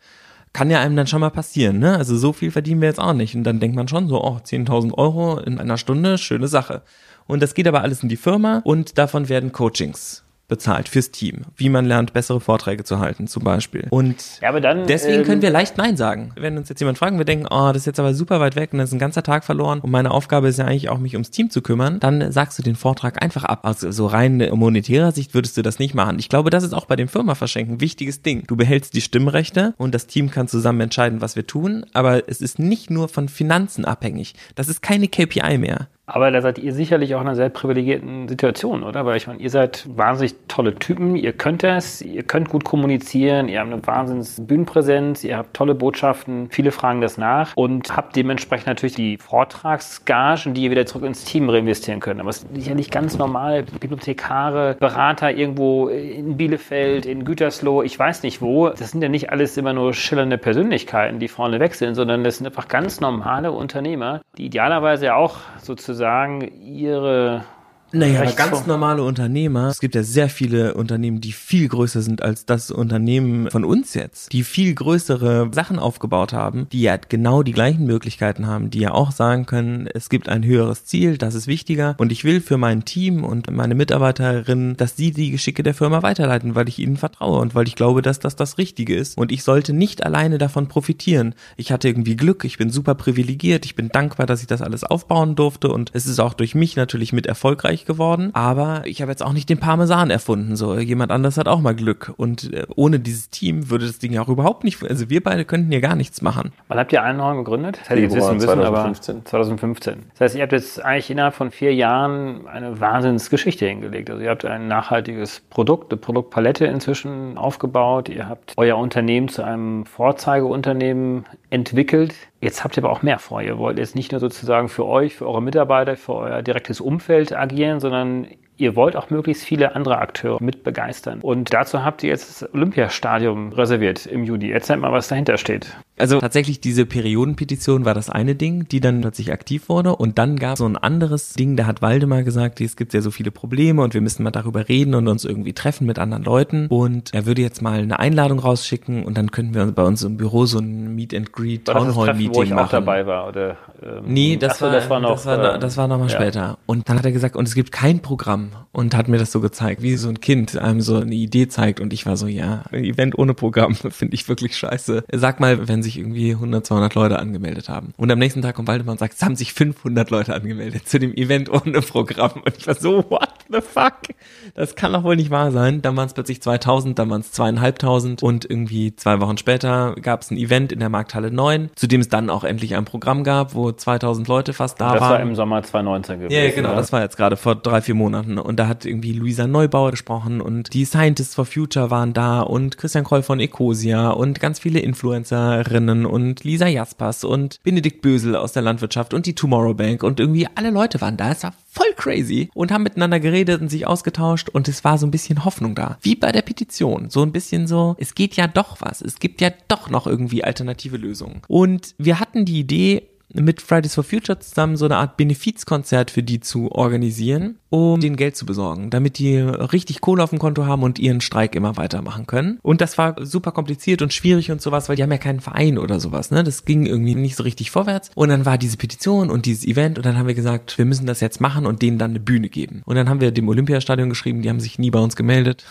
[0.53, 1.97] kann ja einem dann schon mal passieren, ne?
[1.97, 3.35] Also so viel verdienen wir jetzt auch nicht.
[3.35, 6.81] Und dann denkt man schon so, oh, 10.000 Euro in einer Stunde, schöne Sache.
[7.27, 11.41] Und das geht aber alles in die Firma und davon werden Coachings bezahlt fürs Team.
[11.57, 13.87] Wie man lernt, bessere Vorträge zu halten, zum Beispiel.
[13.89, 16.31] Und ja, dann, deswegen ähm, können wir leicht Nein sagen.
[16.35, 18.71] Wenn uns jetzt jemand fragen, wir denken, oh, das ist jetzt aber super weit weg
[18.71, 21.13] und das ist ein ganzer Tag verloren und meine Aufgabe ist ja eigentlich auch, mich
[21.13, 23.65] ums Team zu kümmern, dann sagst du den Vortrag einfach ab.
[23.65, 26.17] Also so rein monetärer Sicht würdest du das nicht machen.
[26.17, 28.43] Ich glaube, das ist auch bei dem Firmaverschenken ein wichtiges Ding.
[28.47, 32.39] Du behältst die Stimmrechte und das Team kann zusammen entscheiden, was wir tun, aber es
[32.41, 34.33] ist nicht nur von Finanzen abhängig.
[34.55, 35.87] Das ist keine KPI mehr.
[36.09, 39.05] Aber da seid ihr sicherlich auch in einer sehr privilegierten Situation, oder?
[39.05, 43.49] Weil ich meine, ihr seid wahnsinnig tolle Typen, ihr könnt das, ihr könnt gut kommunizieren,
[43.49, 48.15] ihr habt eine wahnsinns Bühnenpräsenz, ihr habt tolle Botschaften, viele fragen das nach und habt
[48.15, 52.21] dementsprechend natürlich die Vortragsgagen, die ihr wieder zurück ins Team reinvestieren könnt.
[52.21, 58.23] Aber es ist sicherlich ganz normal, Bibliothekare, Berater irgendwo in Bielefeld, in Gütersloh, ich weiß
[58.23, 58.69] nicht wo.
[58.69, 62.47] Das sind ja nicht alles immer nur schillernde Persönlichkeiten, die vorne wechseln, sondern das sind
[62.47, 67.43] einfach ganz normale Unternehmer, die idealerweise ja auch sozusagen sozusagen ihre
[67.91, 72.21] naja, aber ganz normale Unternehmer, es gibt ja sehr viele Unternehmen, die viel größer sind
[72.21, 77.43] als das Unternehmen von uns jetzt, die viel größere Sachen aufgebaut haben, die ja genau
[77.43, 81.33] die gleichen Möglichkeiten haben, die ja auch sagen können, es gibt ein höheres Ziel, das
[81.33, 81.95] ist wichtiger.
[81.97, 86.03] Und ich will für mein Team und meine Mitarbeiterinnen, dass sie die Geschicke der Firma
[86.03, 89.17] weiterleiten, weil ich ihnen vertraue und weil ich glaube, dass das das Richtige ist.
[89.17, 91.35] Und ich sollte nicht alleine davon profitieren.
[91.55, 94.83] Ich hatte irgendwie Glück, ich bin super privilegiert, ich bin dankbar, dass ich das alles
[94.83, 95.69] aufbauen durfte.
[95.69, 99.23] Und es ist auch durch mich natürlich mit erfolgreich erfolgreich geworden, aber ich habe jetzt
[99.23, 100.55] auch nicht den Parmesan erfunden.
[100.55, 102.13] So, jemand anders hat auch mal Glück.
[102.17, 105.45] Und äh, ohne dieses Team würde das Ding ja auch überhaupt nicht, also wir beide
[105.45, 106.51] könnten hier gar nichts machen.
[106.67, 107.79] Wann habt ihr Einhorn gegründet?
[107.81, 109.15] Das hätte ich jetzt wissen müssen, 2015.
[109.15, 109.95] aber 2015.
[110.13, 114.09] Das heißt, ihr habt jetzt eigentlich innerhalb von vier Jahren eine Wahnsinnsgeschichte hingelegt.
[114.09, 118.09] Also ihr habt ein nachhaltiges Produkt, eine Produktpalette inzwischen aufgebaut.
[118.09, 122.15] Ihr habt euer Unternehmen zu einem Vorzeigeunternehmen entwickelt.
[122.41, 123.41] Jetzt habt ihr aber auch mehr vor.
[123.41, 127.33] Ihr wollt jetzt nicht nur sozusagen für euch, für eure Mitarbeiter, für euer direktes Umfeld
[127.33, 128.27] agieren, sondern
[128.57, 131.19] ihr wollt auch möglichst viele andere Akteure mit begeistern.
[131.21, 134.51] Und dazu habt ihr jetzt das Olympiastadion reserviert im Juni.
[134.51, 135.77] Erzählt mal, was dahinter steht.
[135.97, 140.37] Also tatsächlich diese Periodenpetition war das eine Ding, die dann plötzlich aktiv wurde und dann
[140.37, 143.31] gab es so ein anderes Ding, da hat Waldemar gesagt, es gibt ja so viele
[143.31, 147.13] Probleme und wir müssen mal darüber reden und uns irgendwie treffen mit anderen Leuten und
[147.15, 150.45] er würde jetzt mal eine Einladung rausschicken und dann könnten wir bei uns im Büro
[150.45, 152.65] so ein Meet and Greet Town Hall Meeting wo ich machen.
[152.65, 155.59] auch dabei war oder ähm, Nee, das, so, war, das war noch das war, äh,
[155.59, 156.15] das war noch mal ja.
[156.15, 159.17] später und dann hat er gesagt und es gibt kein Programm um, und hat mir
[159.17, 162.15] das so gezeigt, wie so ein Kind einem so eine Idee zeigt und ich war
[162.15, 165.03] so, ja, ein Event ohne Programm finde ich wirklich scheiße.
[165.11, 167.95] Sag mal, wenn sich irgendwie 100, 200 Leute angemeldet haben.
[167.97, 170.99] Und am nächsten Tag kommt Waldemar und sagt, es haben sich 500 Leute angemeldet zu
[170.99, 172.43] dem Event ohne Programm.
[172.45, 174.15] Und ich war so, what the fuck?
[174.53, 175.81] Das kann doch wohl nicht wahr sein.
[175.81, 180.21] Dann waren es plötzlich 2000, dann waren es zweieinhalbtausend und irgendwie zwei Wochen später gab
[180.21, 183.23] es ein Event in der Markthalle 9, zu dem es dann auch endlich ein Programm
[183.23, 185.09] gab, wo 2000 Leute fast da das waren.
[185.09, 186.31] Das war im Sommer 2019 gewesen.
[186.31, 186.75] Ja, genau, ja.
[186.75, 188.37] das war jetzt gerade vor drei, vier Monaten.
[188.37, 192.77] Und da hat irgendwie Luisa Neubauer gesprochen und die Scientists for Future waren da und
[192.77, 198.53] Christian Kroll von Ecosia und ganz viele Influencerinnen und Lisa Jaspers und Benedikt Bösel aus
[198.53, 201.31] der Landwirtschaft und die Tomorrow Bank und irgendwie alle Leute waren da.
[201.31, 205.05] Es war voll crazy und haben miteinander geredet und sich ausgetauscht und es war so
[205.05, 205.97] ein bisschen Hoffnung da.
[206.01, 207.09] Wie bei der Petition.
[207.09, 209.01] So ein bisschen so, es geht ja doch was.
[209.01, 211.41] Es gibt ja doch noch irgendwie alternative Lösungen.
[211.47, 213.03] Und wir hatten die Idee,
[213.33, 218.15] mit Fridays for Future zusammen so eine Art Benefizkonzert für die zu organisieren, um denen
[218.15, 221.77] Geld zu besorgen, damit die richtig Kohle auf dem Konto haben und ihren Streik immer
[221.77, 222.59] weitermachen können.
[222.61, 225.77] Und das war super kompliziert und schwierig und sowas, weil die haben ja keinen Verein
[225.77, 226.43] oder sowas, ne?
[226.43, 228.11] Das ging irgendwie nicht so richtig vorwärts.
[228.15, 231.05] Und dann war diese Petition und dieses Event und dann haben wir gesagt, wir müssen
[231.05, 232.81] das jetzt machen und denen dann eine Bühne geben.
[232.85, 235.65] Und dann haben wir dem Olympiastadion geschrieben, die haben sich nie bei uns gemeldet.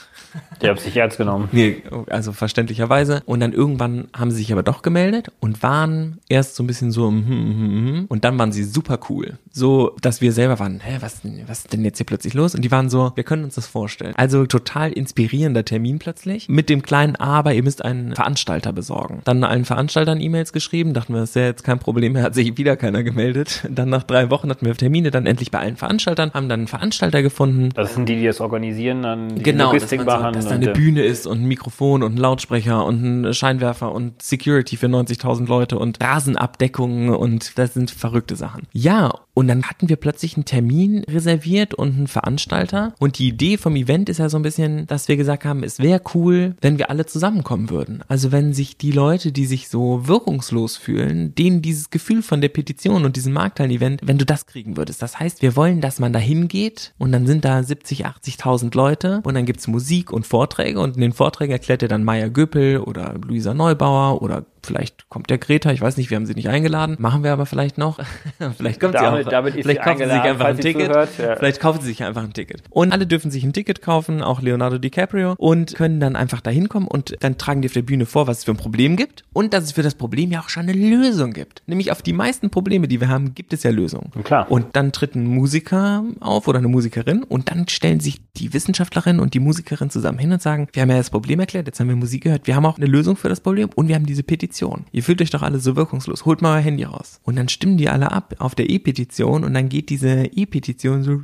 [0.60, 1.48] Die haben sich ernst genommen.
[1.52, 3.22] Nee, also verständlicherweise.
[3.24, 6.90] Und dann irgendwann haben sie sich aber doch gemeldet und waren erst so ein bisschen
[6.90, 9.38] so, mm, mm, mm, und dann waren sie super cool.
[9.50, 12.54] So, dass wir selber waren, hä, was, was denn jetzt hier plötzlich los?
[12.54, 14.14] Und die waren so, wir können uns das vorstellen.
[14.16, 16.48] Also total inspirierender Termin plötzlich.
[16.48, 19.22] Mit dem kleinen Aber, ihr müsst einen Veranstalter besorgen.
[19.24, 22.58] Dann allen Veranstaltern E-Mails geschrieben, dachten wir, das ist ja jetzt kein Problem, hat sich
[22.58, 23.66] wieder keiner gemeldet.
[23.70, 26.68] Dann nach drei Wochen hatten wir Termine, dann endlich bei allen Veranstaltern, haben dann einen
[26.68, 27.70] Veranstalter gefunden.
[27.74, 30.34] Das sind die, die das organisieren, dann die genau, Logistik machen machen.
[30.34, 34.22] Dass da eine Bühne ist und ein Mikrofon und ein Lautsprecher und ein Scheinwerfer und
[34.22, 38.66] Security für 90.000 Leute und Rasenabdeckungen und das sind verrückte Sachen.
[38.72, 42.94] Ja, und dann hatten wir plötzlich einen Termin reserviert und einen Veranstalter.
[42.98, 45.78] Und die Idee vom Event ist ja so ein bisschen, dass wir gesagt haben, es
[45.78, 48.02] wäre cool, wenn wir alle zusammenkommen würden.
[48.08, 52.48] Also wenn sich die Leute, die sich so wirkungslos fühlen, denen dieses Gefühl von der
[52.48, 55.02] Petition und diesem Markthallen-Event, wenn du das kriegen würdest.
[55.02, 59.20] Das heißt, wir wollen, dass man da hingeht und dann sind da 70, 80.000 Leute
[59.24, 62.78] und dann gibt's Musik und Vorträge und in den Vorträgen erklärt er dann Maya Göpel
[62.78, 66.48] oder Luisa Neubauer oder Vielleicht kommt der Greta, ich weiß nicht, wir haben sie nicht
[66.48, 66.96] eingeladen.
[66.98, 68.00] Machen wir aber vielleicht noch.
[68.56, 69.30] vielleicht kommt damit, sie auch.
[69.30, 70.88] Damit vielleicht kaufen sie sich einfach ein Ticket.
[70.88, 71.36] Ja.
[71.36, 72.62] Vielleicht kaufen sie sich einfach ein Ticket.
[72.70, 76.50] Und alle dürfen sich ein Ticket kaufen, auch Leonardo DiCaprio, und können dann einfach da
[76.50, 79.24] hinkommen und dann tragen die auf der Bühne vor, was es für ein Problem gibt
[79.32, 81.62] und dass es für das Problem ja auch schon eine Lösung gibt.
[81.66, 84.10] Nämlich auf die meisten Probleme, die wir haben, gibt es ja Lösungen.
[84.24, 84.50] Klar.
[84.50, 89.20] Und dann tritt ein Musiker auf oder eine Musikerin und dann stellen sich die Wissenschaftlerin
[89.20, 91.88] und die Musikerin zusammen hin und sagen, wir haben ja das Problem erklärt, jetzt haben
[91.88, 94.22] wir Musik gehört, wir haben auch eine Lösung für das Problem und wir haben diese
[94.22, 94.86] Petition Petition.
[94.92, 96.24] Ihr fühlt euch doch alle so wirkungslos.
[96.24, 97.20] Holt mal euer Handy raus.
[97.24, 101.22] Und dann stimmen die alle ab auf der E-Petition und dann geht diese E-Petition so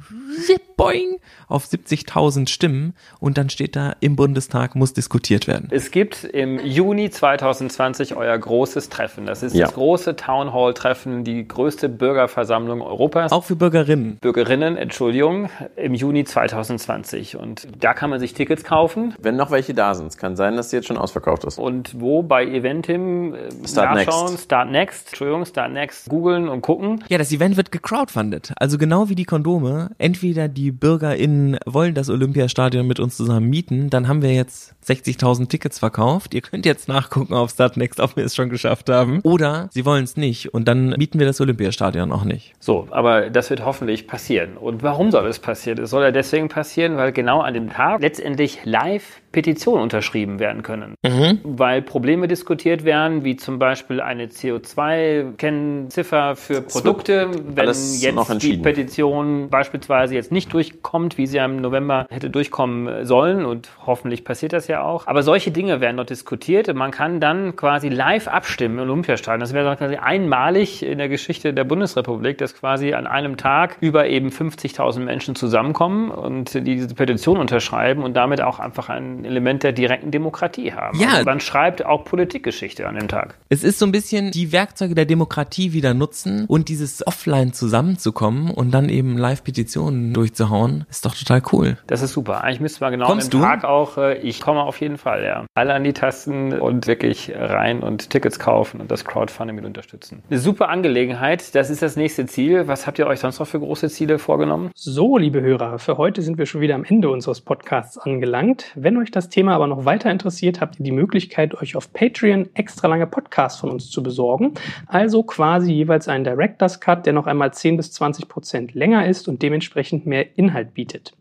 [0.77, 1.19] boing,
[1.49, 5.69] auf 70.000 Stimmen und dann steht da, im Bundestag muss diskutiert werden.
[5.71, 9.27] Es gibt im Juni 2020 euer großes Treffen.
[9.27, 9.67] Das ist ja.
[9.67, 13.33] das große Town Hall Treffen, die größte Bürgerversammlung Europas.
[13.33, 14.19] Auch für Bürgerinnen.
[14.21, 17.37] Bürgerinnen, Entschuldigung, im Juni 2020.
[17.37, 19.15] Und da kann man sich Tickets kaufen.
[19.21, 20.09] Wenn noch welche da sind.
[20.09, 21.59] Es kann sein, dass sie jetzt schon ausverkauft ist.
[21.59, 24.45] Und wo bei Eventim äh, Start nachschauen, Next.
[24.45, 27.05] Start Next, Entschuldigung, Start Next, googeln und gucken.
[27.09, 28.53] Ja, das Event wird gecrowdfundet.
[28.57, 29.91] Also genau wie die Kondome.
[29.99, 35.49] Entweder die BürgerInnen wollen das Olympiastadion mit uns zusammen mieten, dann haben wir jetzt 60.000
[35.49, 36.35] Tickets verkauft.
[36.35, 39.21] Ihr könnt jetzt nachgucken auf Startnext, ob wir es schon geschafft haben.
[39.23, 42.53] Oder sie wollen es nicht und dann mieten wir das Olympiastadion auch nicht.
[42.59, 44.57] So, aber das wird hoffentlich passieren.
[44.57, 45.83] Und warum soll es passieren?
[45.83, 50.63] Es soll ja deswegen passieren, weil genau an dem Tag letztendlich live Petitionen unterschrieben werden
[50.63, 50.95] können.
[51.03, 51.41] Mhm.
[51.43, 57.31] Weil Probleme diskutiert werden, wie zum Beispiel eine CO2-Kennziffer für Produkte.
[57.33, 63.45] Wenn jetzt die Petition beispielsweise jetzt nicht durchkommt, wie sie im November hätte durchkommen sollen
[63.45, 65.07] und hoffentlich passiert das ja auch.
[65.07, 69.41] Aber solche Dinge werden dort diskutiert und man kann dann quasi live abstimmen im Olympiastadion.
[69.41, 74.07] Das wäre quasi einmalig in der Geschichte der Bundesrepublik, dass quasi an einem Tag über
[74.07, 79.25] eben 50.000 Menschen zusammenkommen und die diese Petition unterschreiben und damit auch einfach ein ein
[79.25, 80.99] Element der direkten Demokratie haben.
[80.99, 81.09] Ja.
[81.11, 83.37] Also man schreibt auch Politikgeschichte an dem Tag.
[83.49, 88.51] Es ist so ein bisschen die Werkzeuge der Demokratie wieder nutzen und dieses Offline zusammenzukommen
[88.51, 91.79] und dann eben Live-Petitionen durchzuhauen, ist doch total cool.
[91.87, 92.43] Das ist super.
[92.43, 93.47] Eigentlich müsste man genau Kommst im du?
[93.47, 95.47] Tag auch, äh, ich komme auf jeden Fall, ja.
[95.55, 100.23] Alle an die Tasten und wirklich rein und Tickets kaufen und das Crowdfunding mit unterstützen.
[100.29, 101.55] Eine super Angelegenheit.
[101.55, 102.67] Das ist das nächste Ziel.
[102.67, 104.71] Was habt ihr euch sonst noch für große Ziele vorgenommen?
[104.75, 108.73] So, liebe Hörer, für heute sind wir schon wieder am Ende unseres Podcasts angelangt.
[108.75, 112.49] Wenn euch das Thema aber noch weiter interessiert, habt ihr die Möglichkeit, euch auf Patreon
[112.55, 114.55] extra lange Podcasts von uns zu besorgen.
[114.87, 119.29] Also quasi jeweils einen Director's Cut, der noch einmal 10 bis 20 Prozent länger ist
[119.29, 121.15] und dementsprechend mehr Inhalt bietet.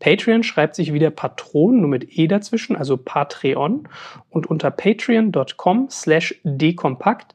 [0.00, 3.88] Patreon schreibt sich wieder Patron, nur mit E dazwischen, also Patreon.
[4.30, 7.34] Und unter patreon.com slash dekompakt